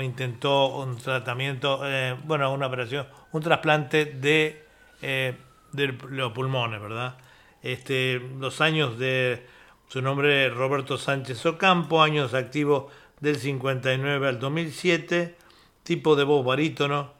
[0.02, 1.82] intentó un tratamiento,
[2.26, 4.66] bueno, una operación, un trasplante de,
[5.02, 7.16] de los pulmones, ¿verdad?
[7.64, 9.46] Este, los años de
[9.88, 12.92] su nombre Roberto Sánchez Ocampo, años activos
[13.22, 15.36] del 59 al 2007,
[15.84, 17.14] tipo de voz barítono,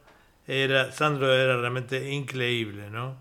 [0.46, 3.16] era, Sandro era realmente increíble, ¿no?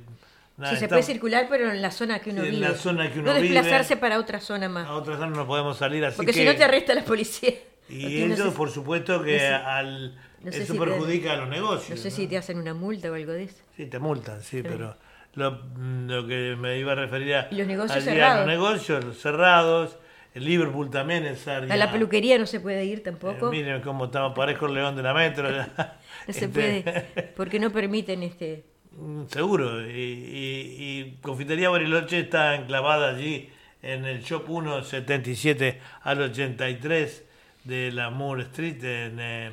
[0.69, 2.67] sí, se puede circular, pero en la zona que uno en vive.
[2.67, 4.87] la zona que uno no desplazarse para otra zona más.
[4.87, 6.39] A otra zona no podemos salir, así Porque que...
[6.39, 7.53] si no te arresta la policía.
[7.89, 11.37] Y ellos, por supuesto, que no sé- al, no sé eso si te- perjudica a
[11.37, 11.97] los negocios.
[11.97, 13.61] No sé si te hacen una multa o algo de eso.
[13.77, 14.97] Sí, te multan, sí, pero
[15.35, 15.61] lo,
[16.07, 18.37] lo que me iba a referir a, Y los negocios al cerrados.
[18.39, 19.97] los negocios cerrados,
[20.33, 21.71] el Liverpool también es área.
[21.73, 23.47] A la peluquería no se puede ir tampoco.
[23.49, 25.49] Eh, miren cómo estamos, parezco el león de la metro.
[25.51, 28.63] no se Este, puede, porque no permiten este.
[29.29, 29.81] Seguro.
[29.89, 33.49] Y, y- y Confitería Bariloche está enclavada allí
[33.81, 37.23] en el Shop 177 al 83
[37.63, 39.51] de la Moore Street, en eh,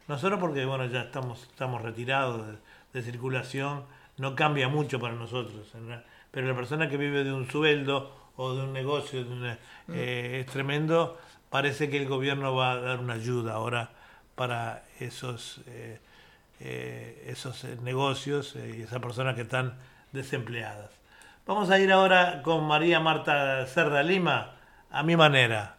[0.07, 2.53] No solo porque bueno ya estamos estamos retirados de,
[2.93, 3.85] de circulación,
[4.17, 5.73] no cambia mucho para nosotros,
[6.31, 9.57] pero la persona que vive de un sueldo o de un negocio de una-
[9.93, 11.17] eh, es tremendo.
[11.49, 13.91] Parece que el gobierno va a dar una ayuda ahora
[14.35, 15.61] para esos
[16.59, 19.73] esos negocios y esas personas que están
[20.13, 20.91] desempleadas.
[21.45, 24.53] Vamos a ir ahora con María Marta Cerda Lima,
[24.89, 25.75] a mi manera.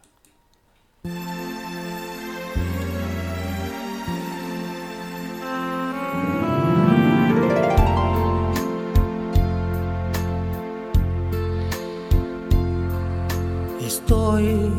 [13.81, 14.71] Estoy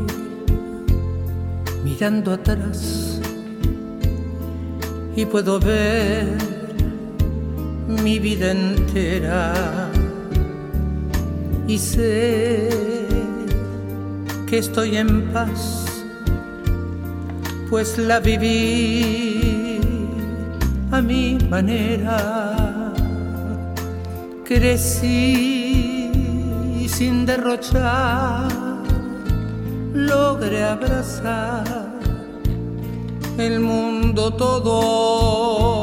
[1.82, 3.20] mirando atrás
[5.16, 6.55] y puedo ver
[7.88, 9.90] mi vida entera
[11.68, 12.68] y sé
[14.46, 15.86] que estoy en paz,
[17.68, 19.80] pues la viví
[20.90, 22.92] a mi manera.
[24.44, 25.66] Crecí
[26.88, 28.48] sin derrochar,
[29.92, 31.64] logré abrazar
[33.38, 35.75] el mundo todo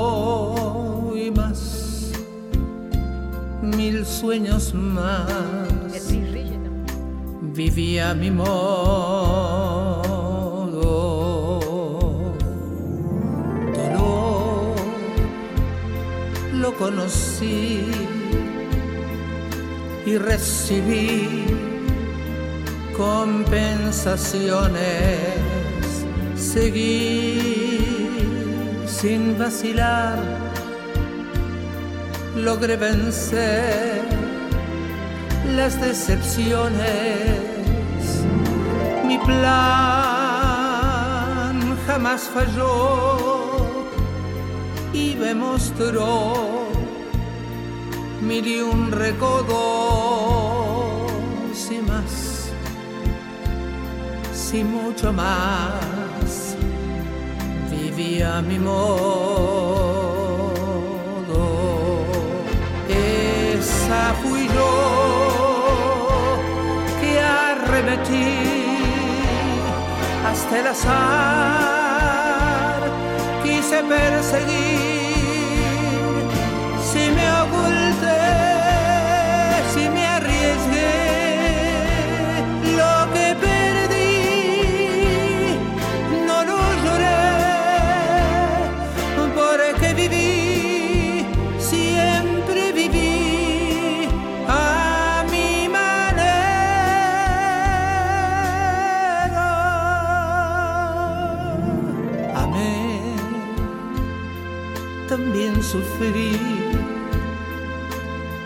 [3.75, 5.27] mil sueños más
[7.53, 10.01] vivía mi modo.
[13.75, 14.75] Dolor
[16.53, 17.81] lo conocí
[20.05, 21.45] y recibí
[22.97, 24.73] compensaciones.
[26.35, 28.09] Seguí
[28.87, 30.19] sin vacilar,
[32.35, 34.01] logré vencer
[35.55, 36.81] las decepciones.
[39.05, 39.53] Mi plan
[41.85, 43.67] jamás falló
[44.93, 46.33] y me mostró
[48.21, 49.51] mil y un recodos
[51.71, 52.51] y más,
[54.63, 56.55] mucho más,
[57.69, 59.52] vivía mi modo.
[70.33, 70.93] Hasta el azar,
[73.43, 74.72] quise perseguir,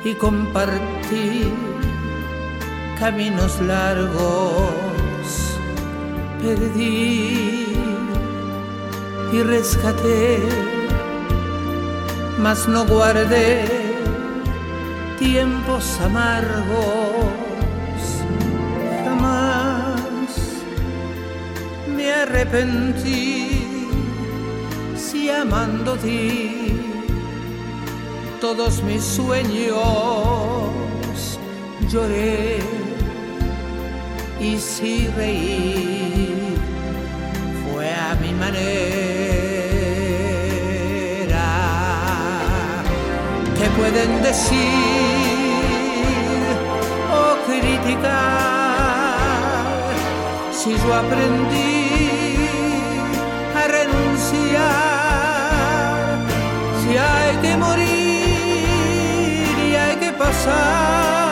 [0.09, 1.51] y compartí
[2.99, 5.25] caminos largos.
[6.41, 7.75] Perdí
[9.33, 10.39] y rescaté,
[12.39, 13.65] mas no guardé
[15.19, 17.23] tiempos amargos.
[19.03, 20.31] Jamás
[21.95, 23.89] me arrepentí
[24.95, 26.46] si amando di
[28.55, 29.75] todos mis sueños.
[31.89, 32.59] Lloré
[34.39, 36.55] y si reí.
[37.63, 38.67] Fue a mi manera.
[43.57, 44.57] ¿Qué pueden decir
[47.19, 49.17] o criticar.
[50.59, 51.89] Si yo aprendí
[53.59, 54.67] a renunciar?
[56.81, 57.96] Si hay que morir
[60.45, 61.26] hay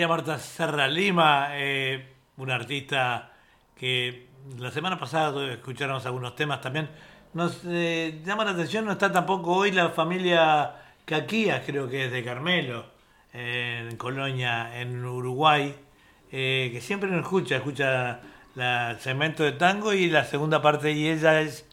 [0.00, 3.32] María Marta Serra Lima, eh, una artista
[3.76, 6.88] que la semana pasada escuchamos algunos temas también.
[7.34, 10.74] Nos eh, llama la atención, no está tampoco hoy la familia
[11.04, 12.86] Caquías, creo que es de Carmelo,
[13.34, 15.76] en Colonia, en Uruguay,
[16.32, 18.20] eh, que siempre nos escucha, escucha
[18.54, 21.68] la segmento de tango y la segunda parte, y ella es,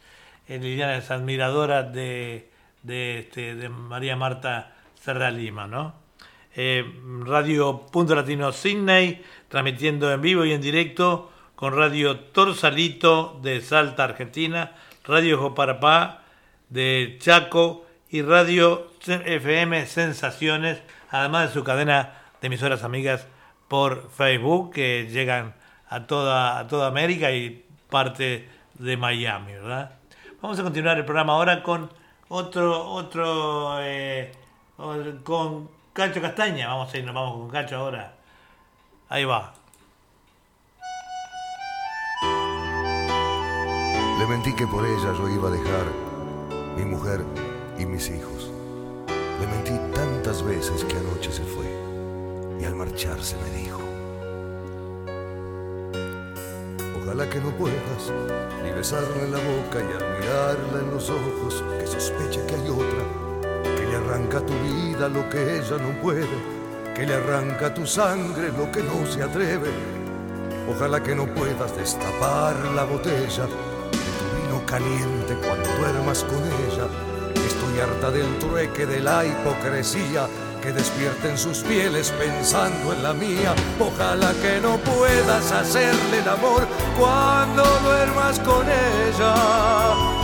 [0.50, 2.52] Liliana, es admiradora de,
[2.84, 6.07] de, este, de María Marta Serra Lima, ¿no?
[6.58, 6.84] Eh,
[7.24, 14.04] Radio Punto Latino Sydney, transmitiendo en vivo y en directo con Radio Torsalito de Salta,
[14.04, 14.74] Argentina,
[15.06, 16.24] Radio Joparapá
[16.70, 20.82] de Chaco y Radio FM Sensaciones,
[21.12, 23.28] además de su cadena de emisoras amigas
[23.68, 25.54] por Facebook que llegan
[25.90, 29.92] a toda, toda América y parte de Miami, ¿verdad?
[30.42, 31.92] Vamos a continuar el programa ahora con
[32.30, 34.32] otro, otro, eh,
[35.24, 36.68] con Cacho Castaña.
[36.68, 38.14] Vamos a ir, nos vamos con Cacho ahora.
[39.10, 39.52] Ahí va.
[44.20, 45.86] Le mentí que por ella yo iba a dejar
[46.76, 47.26] mi mujer
[47.80, 48.52] y mis hijos.
[49.40, 51.66] Le mentí tantas veces que anoche se fue
[52.62, 53.80] y al marcharse me dijo,
[57.02, 58.12] ojalá que no puedas
[58.64, 62.70] ni besarla en la boca y al mirarla en los ojos que sospeche que hay
[62.70, 63.27] otra,
[63.98, 66.28] arranca tu vida lo que ella no puede,
[66.96, 69.70] que le arranca tu sangre lo que no se atreve.
[70.70, 73.48] Ojalá que no puedas destapar la botella
[74.48, 76.88] vino caliente cuando duermas con ella.
[77.46, 80.28] Estoy harta del trueque, de la hipocresía
[80.62, 83.54] que despierten sus pieles pensando en la mía.
[83.80, 86.68] Ojalá que no puedas hacerle el amor
[86.98, 90.17] cuando duermas con ella.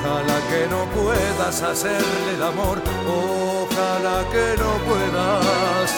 [0.00, 2.80] Ojalá que no puedas hacerle el amor.
[3.06, 5.90] Ojalá que no puedas.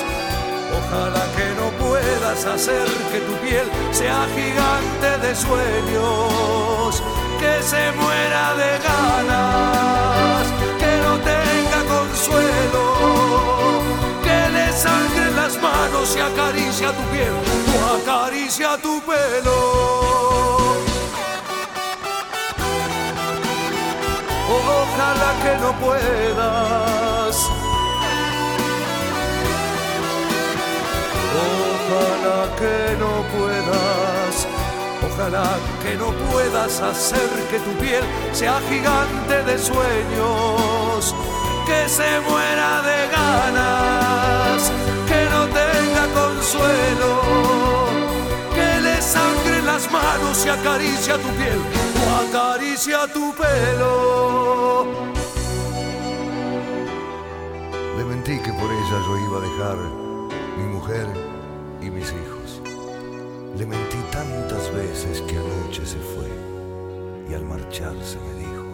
[0.79, 7.03] Ojalá que no puedas hacer que tu piel sea gigante de sueños,
[7.39, 10.47] que se muera de ganas,
[10.79, 12.85] que no tenga consuelo,
[14.23, 17.35] que le sangren las manos y acaricia tu piel
[17.77, 20.50] o acaricia tu pelo.
[25.51, 27.37] Que no puedas.
[31.91, 34.47] Ojalá que no puedas,
[35.07, 35.49] ojalá
[35.83, 41.15] que no puedas hacer que tu piel sea gigante de sueños,
[41.67, 44.71] que se muera de ganas,
[45.09, 47.13] que no tenga consuelo,
[48.55, 51.61] que le sangre las manos y acaricia tu piel
[52.03, 55.20] o acaricia tu pelo.
[58.61, 59.79] Por ella yo iba a dejar
[60.59, 61.07] mi mujer
[61.81, 62.61] y mis hijos.
[63.57, 66.29] Le mentí tantas veces que anoche se fue
[67.29, 68.65] y al marcharse me dijo,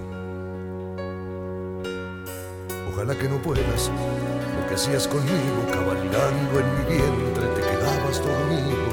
[2.92, 3.90] ojalá que no puedas,
[4.58, 8.88] lo que hacías conmigo, cabalgando en mi vientre, te quedabas dormido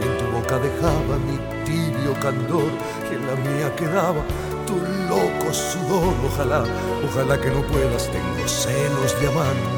[0.00, 1.36] y en tu boca dejaba mi
[1.66, 2.70] tibio candor
[3.10, 4.22] y en la mía quedaba
[5.08, 6.64] loco sudor, ojalá,
[7.04, 9.72] ojalá que no puedas, tengo celos de amante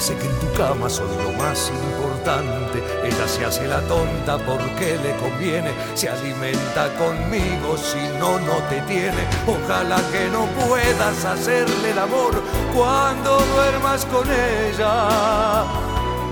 [0.00, 2.82] Parece que en tu cama soy lo más importante.
[3.04, 5.72] Ella se hace la tonta porque le conviene.
[5.92, 9.28] Se alimenta conmigo, si no, no te tiene.
[9.46, 12.32] Ojalá que no puedas hacerle el amor
[12.74, 15.64] cuando duermas con ella.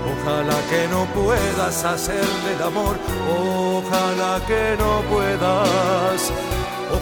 [0.09, 2.97] Ojalá que no puedas hacerle el amor.
[3.29, 6.33] Ojalá que no puedas.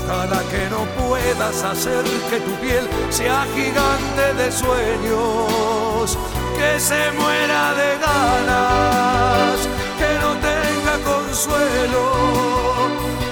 [0.09, 6.17] Ojalá que no puedas hacer que tu piel sea gigante de sueños,
[6.57, 9.59] que se muera de ganas,
[9.99, 12.03] que no tenga consuelo,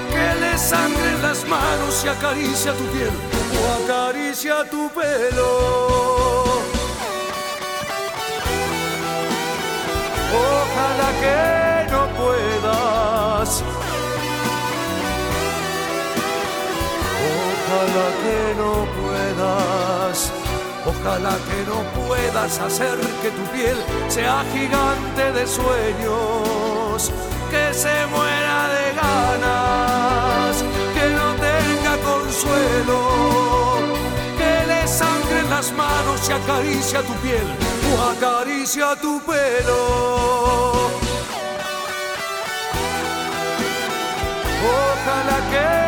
[0.10, 3.12] que le sangren las manos y acaricia tu piel
[3.58, 6.56] o acaricia tu pelo.
[10.34, 11.65] Ojalá que
[17.68, 20.32] Ojalá que no puedas,
[20.86, 23.78] ojalá que no puedas hacer que tu piel
[24.08, 27.12] sea gigante de sueños,
[27.50, 30.64] que se muera de ganas,
[30.94, 33.00] que no tenga consuelo,
[34.38, 37.48] que le sangren las manos y acaricia tu piel
[37.92, 40.92] o acaricia tu pelo.
[44.68, 45.85] Ojalá que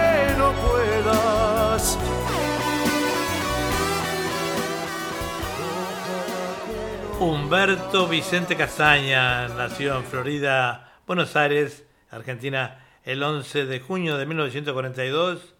[7.19, 15.55] Humberto Vicente Castaña nació en Florida, Buenos Aires, Argentina, el 11 de junio de 1942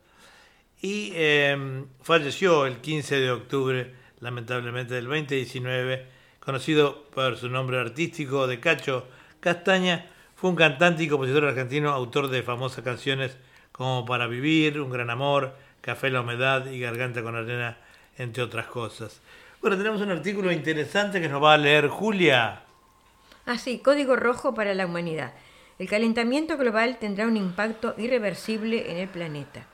[0.84, 6.06] y em, falleció el 15 de octubre, lamentablemente, del 2019,
[6.40, 9.08] conocido por su nombre artístico de Cacho
[9.40, 10.06] Castaña.
[10.36, 13.36] Fue un cantante y compositor argentino, autor de famosas canciones
[13.72, 17.80] como Para Vivir, Un Gran Amor, Café la Humedad y Garganta con Arena,
[18.16, 19.22] entre otras cosas.
[19.60, 22.62] Bueno, tenemos un artículo interesante que nos va a leer Julia.
[23.48, 25.34] Ah, Código Rojo para la Humanidad.
[25.80, 29.66] El calentamiento global tendrá un impacto irreversible en el planeta.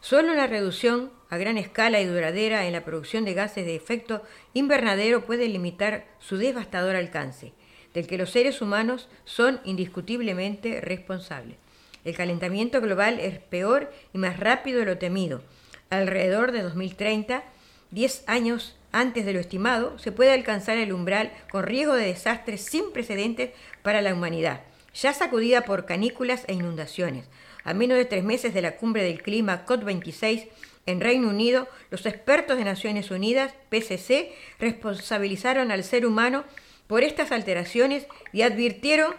[0.00, 4.22] Solo una reducción a gran escala y duradera en la producción de gases de efecto
[4.54, 7.52] invernadero puede limitar su devastador alcance,
[7.94, 11.56] del que los seres humanos son indiscutiblemente responsables.
[12.04, 15.42] El calentamiento global es peor y más rápido de lo temido.
[15.90, 17.42] Alrededor de 2030,
[17.90, 22.60] 10 años antes de lo estimado, se puede alcanzar el umbral con riesgo de desastres
[22.62, 23.50] sin precedentes
[23.82, 24.60] para la humanidad,
[24.94, 27.26] ya sacudida por canículas e inundaciones.
[27.64, 30.48] A menos de tres meses de la cumbre del clima COP26
[30.86, 36.44] en Reino Unido, los expertos de Naciones Unidas, PCC, responsabilizaron al ser humano
[36.86, 39.14] por estas alteraciones y advirtieron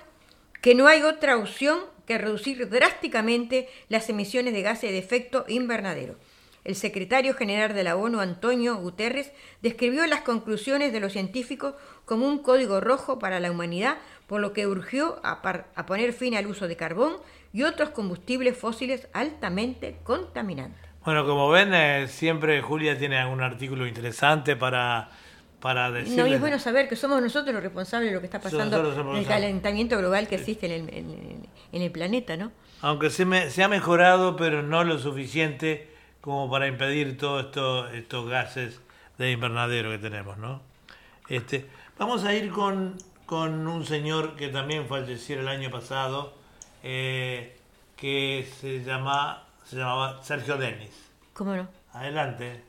[0.61, 6.15] que no hay otra opción que reducir drásticamente las emisiones de gases de efecto invernadero.
[6.63, 9.31] El secretario general de la ONU, Antonio Guterres,
[9.61, 11.75] describió las conclusiones de los científicos
[12.05, 15.41] como un código rojo para la humanidad, por lo que urgió a,
[15.75, 17.17] a poner fin al uso de carbón
[17.51, 20.81] y otros combustibles fósiles altamente contaminantes.
[21.05, 25.09] Bueno, como ven, eh, siempre Julia tiene algún artículo interesante para,
[25.59, 26.17] para decir.
[26.17, 29.11] No, y es bueno saber que somos nosotros los responsables de lo que está pasando
[29.11, 32.53] en el calentamiento global que existe en el, en, en el planeta, ¿no?
[32.81, 35.92] Aunque se, me, se ha mejorado, pero no lo suficiente
[36.23, 38.79] como para impedir todos esto, estos gases
[39.17, 40.61] de invernadero que tenemos, ¿no?
[41.27, 41.69] Este,
[41.99, 42.95] vamos a ir con,
[43.25, 46.33] con un señor que también falleció el año pasado,
[46.81, 47.59] eh,
[47.97, 51.11] que se, llama, se llamaba Sergio Denis.
[51.33, 51.67] ¿Cómo no?
[51.91, 52.63] Adelante.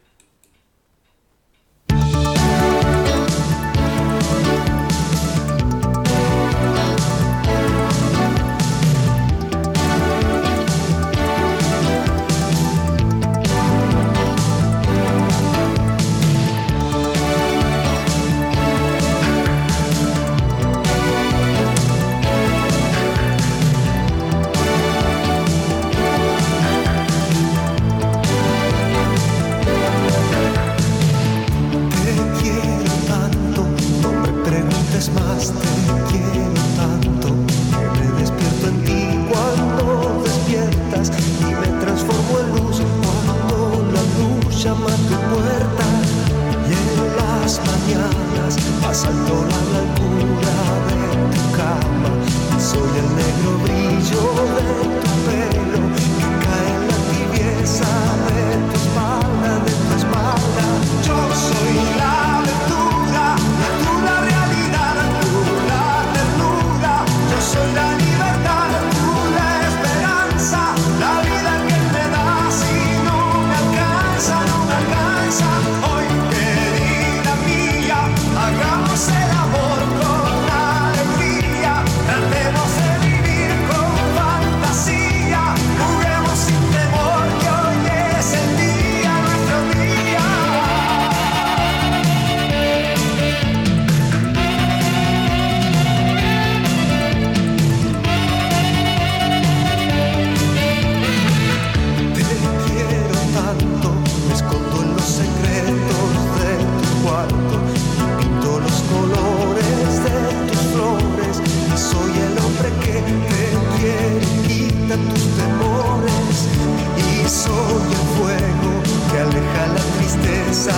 [120.67, 120.69] y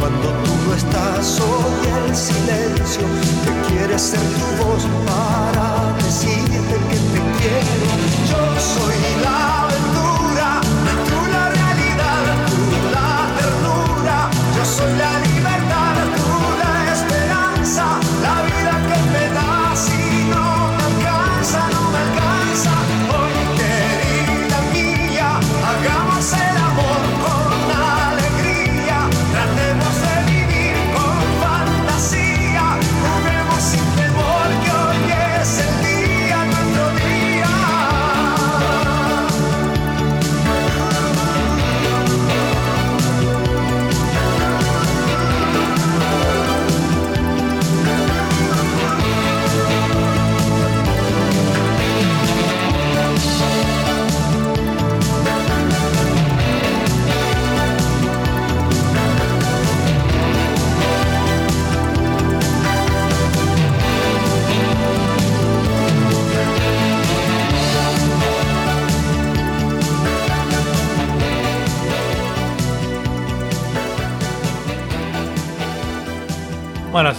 [0.00, 3.06] cuando tú no estás hoy el silencio
[3.44, 5.11] que quiere ser tu voz Para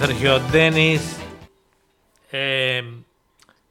[0.05, 1.17] Sergio Denis,
[2.33, 3.01] eh,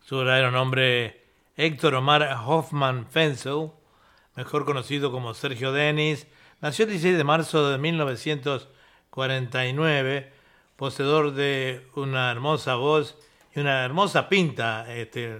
[0.01, 1.27] su verdadero nombre
[1.59, 3.73] Héctor Omar Hoffman Fensel,
[4.35, 6.27] mejor conocido como Sergio Denis,
[6.63, 10.33] nació el 16 de marzo de 1949,
[10.77, 13.19] poseedor de una hermosa voz
[13.55, 14.91] y una hermosa pinta.
[14.91, 15.39] Este,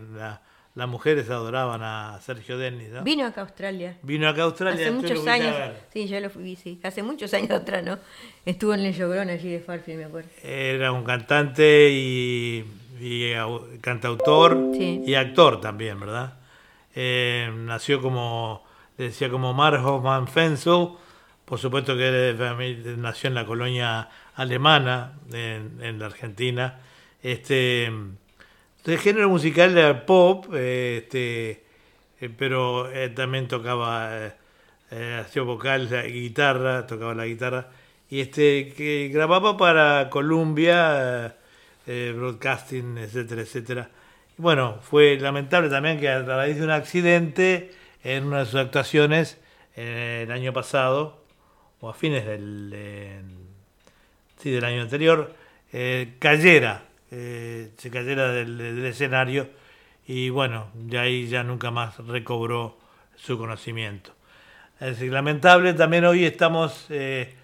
[0.75, 2.89] las mujeres adoraban a Sergio Denis.
[3.05, 3.99] Vino acá a Australia.
[4.03, 4.81] Vino acá a Australia.
[4.81, 5.55] Hace muchos años.
[5.93, 6.81] Sí, yo lo fui, sí.
[6.83, 7.99] Hace muchos años atrás, ¿no?
[8.47, 10.31] Estuvo en el Llogrón allí de Farfield, me acuerdo.
[10.43, 12.65] Era un cantante y,
[13.83, 16.39] cantautor y actor también, ¿verdad?
[16.95, 18.65] Eh, nació como,
[18.97, 20.89] decía, como Mar Hoffman Fensel.
[21.45, 22.35] Por supuesto que
[22.97, 26.79] nació en la colonia alemana, en, en la Argentina.
[27.23, 27.93] Este
[28.85, 31.63] de género musical era pop, este,
[32.21, 34.33] eh, pero eh, también tocaba,
[34.91, 37.69] eh, hacía vocal, guitarra, tocaba la guitarra,
[38.11, 41.37] y este, que grababa para Columbia,
[41.87, 43.91] Broadcasting, etcétera, etcétera.
[44.37, 47.71] Bueno, fue lamentable también que a raíz de un accidente
[48.05, 49.39] en una de sus actuaciones
[49.77, 51.23] el año pasado,
[51.81, 53.23] o a fines del,
[54.39, 55.35] sí, del año anterior,
[56.19, 56.83] cayera
[57.15, 59.51] eh, se cayera del, escenario
[60.07, 62.79] y bueno, de ahí ya nunca más recobró
[63.17, 64.13] su conocimiento.
[64.81, 67.35] Es lamentable, también hoy estamos eh,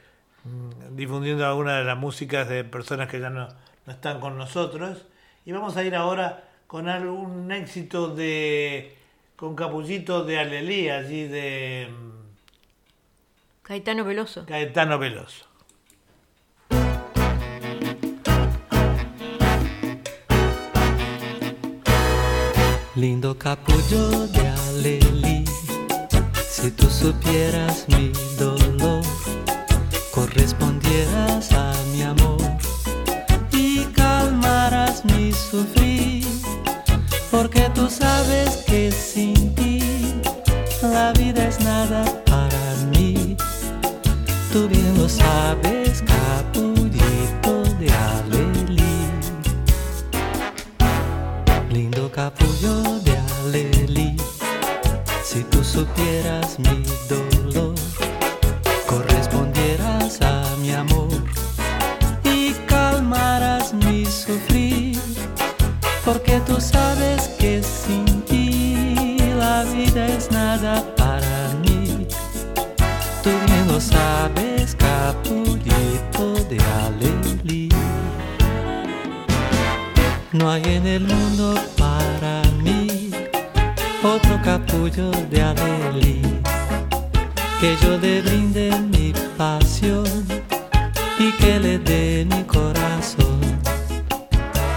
[0.93, 3.47] difundiendo algunas de las músicas de personas que ya no,
[3.86, 5.05] están con nosotros
[5.45, 8.97] y vamos a ir ahora con algún éxito de
[9.36, 11.89] con Capullito de Alelí, allí de
[13.62, 14.47] Caetano Veloso.
[14.47, 15.48] Caetano Veloso.
[22.99, 25.45] Lindo capullo de alelí,
[26.51, 29.05] si tú supieras mi dolor,
[30.11, 32.41] correspondieras a mi amor
[33.53, 36.27] y calmarás mi sufrir,
[37.31, 39.81] porque tú sabes que sin ti
[40.83, 43.37] la vida es nada para mí.
[44.53, 46.78] Tú bien lo sabes, capullito
[52.19, 52.99] capullo
[55.23, 57.74] si tú supieras mi dolor,
[58.89, 61.23] correspondieras a mi amor
[62.24, 64.99] y calmarás mi sufrir,
[66.05, 72.09] porque tú sabes que sin ti la vida es nada para mí.
[73.23, 77.69] Tú bien lo sabes, capullito de Alelí.
[80.32, 81.55] No hay en el mundo
[84.03, 86.23] otro capullo de Adeli,
[87.61, 90.05] que yo le brinde mi pasión
[91.19, 93.41] y que le dé mi corazón,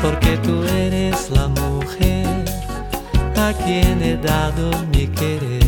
[0.02, 2.46] porque tú eres la mujer
[3.38, 5.62] a quien he dado mi querer.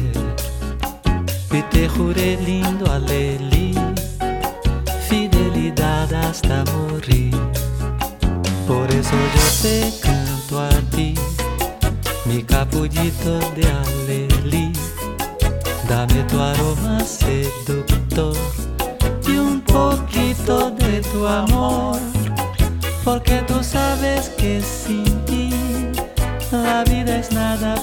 [1.51, 3.75] Y te juré lindo Aleli,
[5.07, 7.37] fidelidad hasta morir.
[8.67, 10.12] Por eso yo te
[12.89, 14.73] de alelí.
[15.87, 18.35] Dame tu aroma seductor
[19.25, 21.97] y un poquito de tu amor,
[23.05, 25.49] porque tú sabes que sin ti
[26.51, 27.75] la vida es nada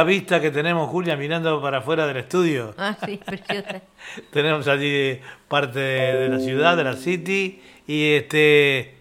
[0.00, 2.74] Linda vista que tenemos, Julia, mirando para afuera del estudio.
[2.78, 3.82] Ah, sí, preciosa.
[4.32, 8.94] tenemos allí parte de la ciudad, de la city, y este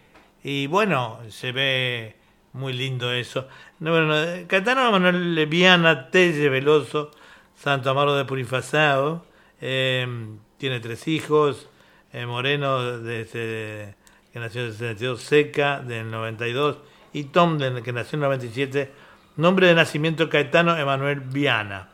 [0.43, 2.15] y bueno, se ve
[2.53, 3.47] muy lindo eso.
[3.80, 4.13] Bueno,
[4.47, 7.11] Catano Manuel Viana Telle Veloso,
[7.55, 9.26] Santo Amaro de Purifasao,
[9.61, 11.69] em, tiene tres hijos,
[12.11, 13.95] eh, Moreno de,
[14.34, 16.77] que nació en el 62, Seca del 92
[17.13, 18.91] y Tom que nació en el 97,
[19.39, 21.87] nombre de nacimiento Caetano Emanuel Viana,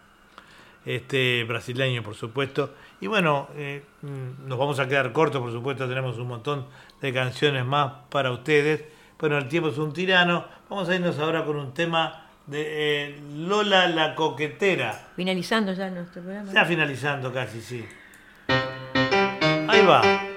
[0.85, 2.73] este brasileño por supuesto.
[3.01, 6.65] Y bueno, eh, mm, nos vamos a quedar cortos, por supuesto, tenemos un montón
[7.01, 8.83] de canciones más para ustedes.
[9.19, 10.45] Bueno, el tiempo es un tirano.
[10.69, 12.63] Vamos a irnos ahora con un tema de
[13.07, 15.09] eh, Lola la coquetera.
[15.15, 16.51] Finalizando ya nuestro programa.
[16.51, 17.85] Ya finalizando casi, sí.
[19.67, 20.34] Ahí va.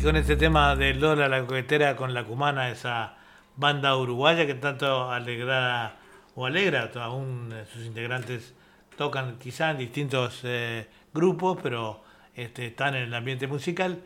[0.00, 3.16] Con este tema de Lola la coquetera con la cumana, esa
[3.56, 5.96] banda uruguaya que tanto alegra
[6.36, 8.54] o alegra, aún sus integrantes
[8.96, 12.04] tocan quizá en distintos eh, grupos, pero
[12.36, 14.00] este, están en el ambiente musical.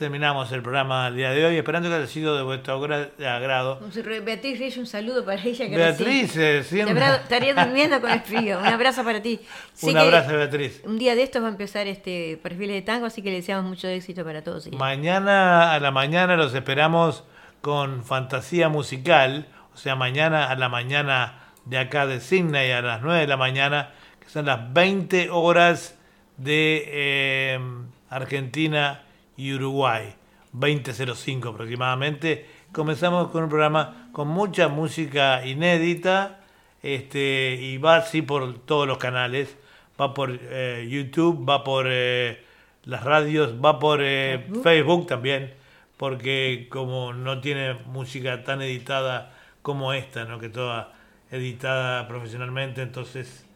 [0.00, 3.80] Terminamos el programa el día de hoy, esperando que haya sido de vuestro agrado.
[4.24, 5.68] Beatriz Reyes, un saludo para ella.
[5.68, 7.04] Que Beatriz, eh, siempre.
[7.16, 8.60] Estaría durmiendo con el frío.
[8.60, 9.38] Un abrazo para ti.
[9.82, 10.80] un abrazo, Beatriz.
[10.86, 13.68] Un día de estos va a empezar este perfil de tango, así que le deseamos
[13.68, 14.72] mucho éxito para todos.
[14.72, 17.24] Mañana a la mañana los esperamos
[17.60, 23.02] con fantasía musical, o sea, mañana a la mañana de acá de Sydney a las
[23.02, 25.98] 9 de la mañana, que son las 20 horas
[26.38, 27.60] de eh,
[28.08, 29.02] Argentina
[29.40, 30.12] y Uruguay,
[30.54, 32.46] 20.05 aproximadamente.
[32.72, 36.40] Comenzamos con un programa con mucha música inédita
[36.82, 39.56] este, y va así por todos los canales.
[39.98, 42.44] Va por eh, YouTube, va por eh,
[42.84, 45.54] las radios, va por eh, Facebook también,
[45.96, 50.38] porque como no tiene música tan editada como esta, ¿no?
[50.38, 50.92] que toda
[51.30, 53.46] editada profesionalmente, entonces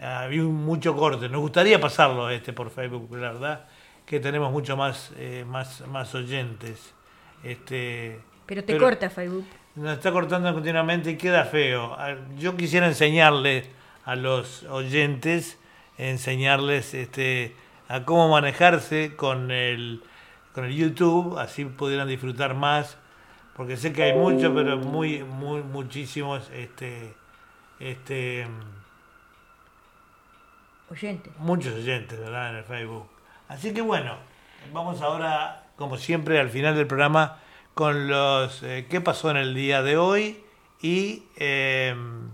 [0.00, 1.28] había mucho corte.
[1.28, 3.68] Nos gustaría pasarlo este por Facebook, la verdad
[4.10, 6.92] que tenemos mucho más, eh, más, más oyentes.
[7.44, 9.46] Este, pero te corta Facebook.
[9.76, 11.96] Nos está cortando continuamente y queda feo.
[12.36, 13.68] Yo quisiera enseñarles
[14.04, 15.60] a los oyentes,
[15.96, 17.54] enseñarles este,
[17.86, 20.02] a cómo manejarse con el,
[20.54, 22.98] con el YouTube, así pudieran disfrutar más,
[23.54, 27.14] porque sé que hay muchos, pero muy, muy, muchísimos, este,
[27.78, 28.44] este,
[30.90, 31.32] oyentes.
[31.38, 32.50] Muchos oyentes, ¿verdad?
[32.50, 33.09] En el Facebook.
[33.50, 34.16] Así que bueno,
[34.72, 37.40] vamos ahora, como siempre, al final del programa
[37.74, 40.40] con los eh, qué pasó en el día de hoy
[40.80, 42.30] y em,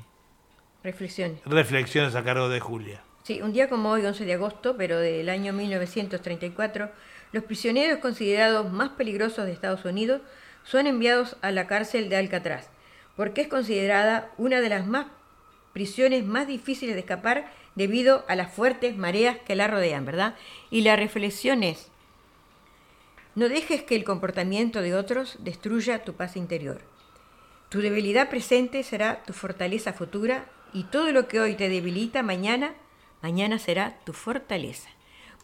[0.84, 1.40] reflexiones.
[1.46, 3.00] reflexiones a cargo de Julia.
[3.22, 6.90] Sí, un día como hoy, 11 de agosto, pero del año 1934,
[7.32, 10.20] los prisioneros considerados más peligrosos de Estados Unidos
[10.64, 12.68] son enviados a la cárcel de Alcatraz,
[13.16, 15.06] porque es considerada una de las más
[15.72, 20.34] prisiones más difíciles de escapar debido a las fuertes mareas que la rodean, ¿verdad?
[20.70, 21.88] Y la reflexión es,
[23.36, 26.80] no dejes que el comportamiento de otros destruya tu paz interior.
[27.68, 32.74] Tu debilidad presente será tu fortaleza futura y todo lo que hoy te debilita mañana,
[33.22, 34.88] mañana será tu fortaleza.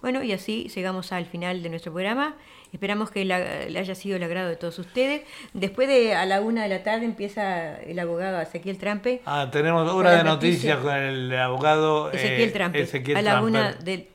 [0.02, 2.34] Bueno, y así llegamos al final de nuestro programa.
[2.72, 5.22] Esperamos que le haya sido el agrado de todos ustedes.
[5.54, 9.22] Después de a la una de la tarde empieza el abogado Ezequiel Trampe.
[9.24, 13.14] Ah, tenemos hora de noticias con el abogado Ezequiel eh, Trampe.
[13.14, 14.08] a la una de,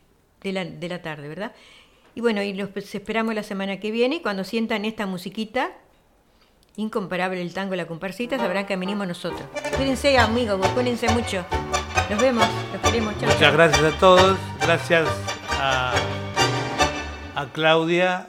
[0.43, 1.53] la, de la tarde, ¿verdad?
[2.15, 4.22] Y bueno, y los esperamos la semana que viene.
[4.22, 5.69] Cuando sientan esta musiquita,
[6.76, 9.43] incomparable el tango la comparsita, sabrán que venimos nosotros.
[9.77, 11.45] Cuídense, amigos, cuídense mucho.
[12.09, 13.14] Nos vemos, los queremos.
[13.15, 14.38] Muchas gracias a todos.
[14.61, 15.36] Gracias
[15.68, 18.27] a, Claudia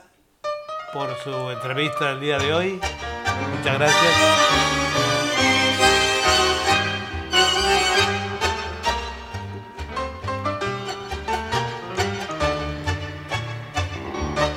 [0.92, 2.80] por su entrevista del día de hoy.
[3.56, 4.77] Muchas gracias.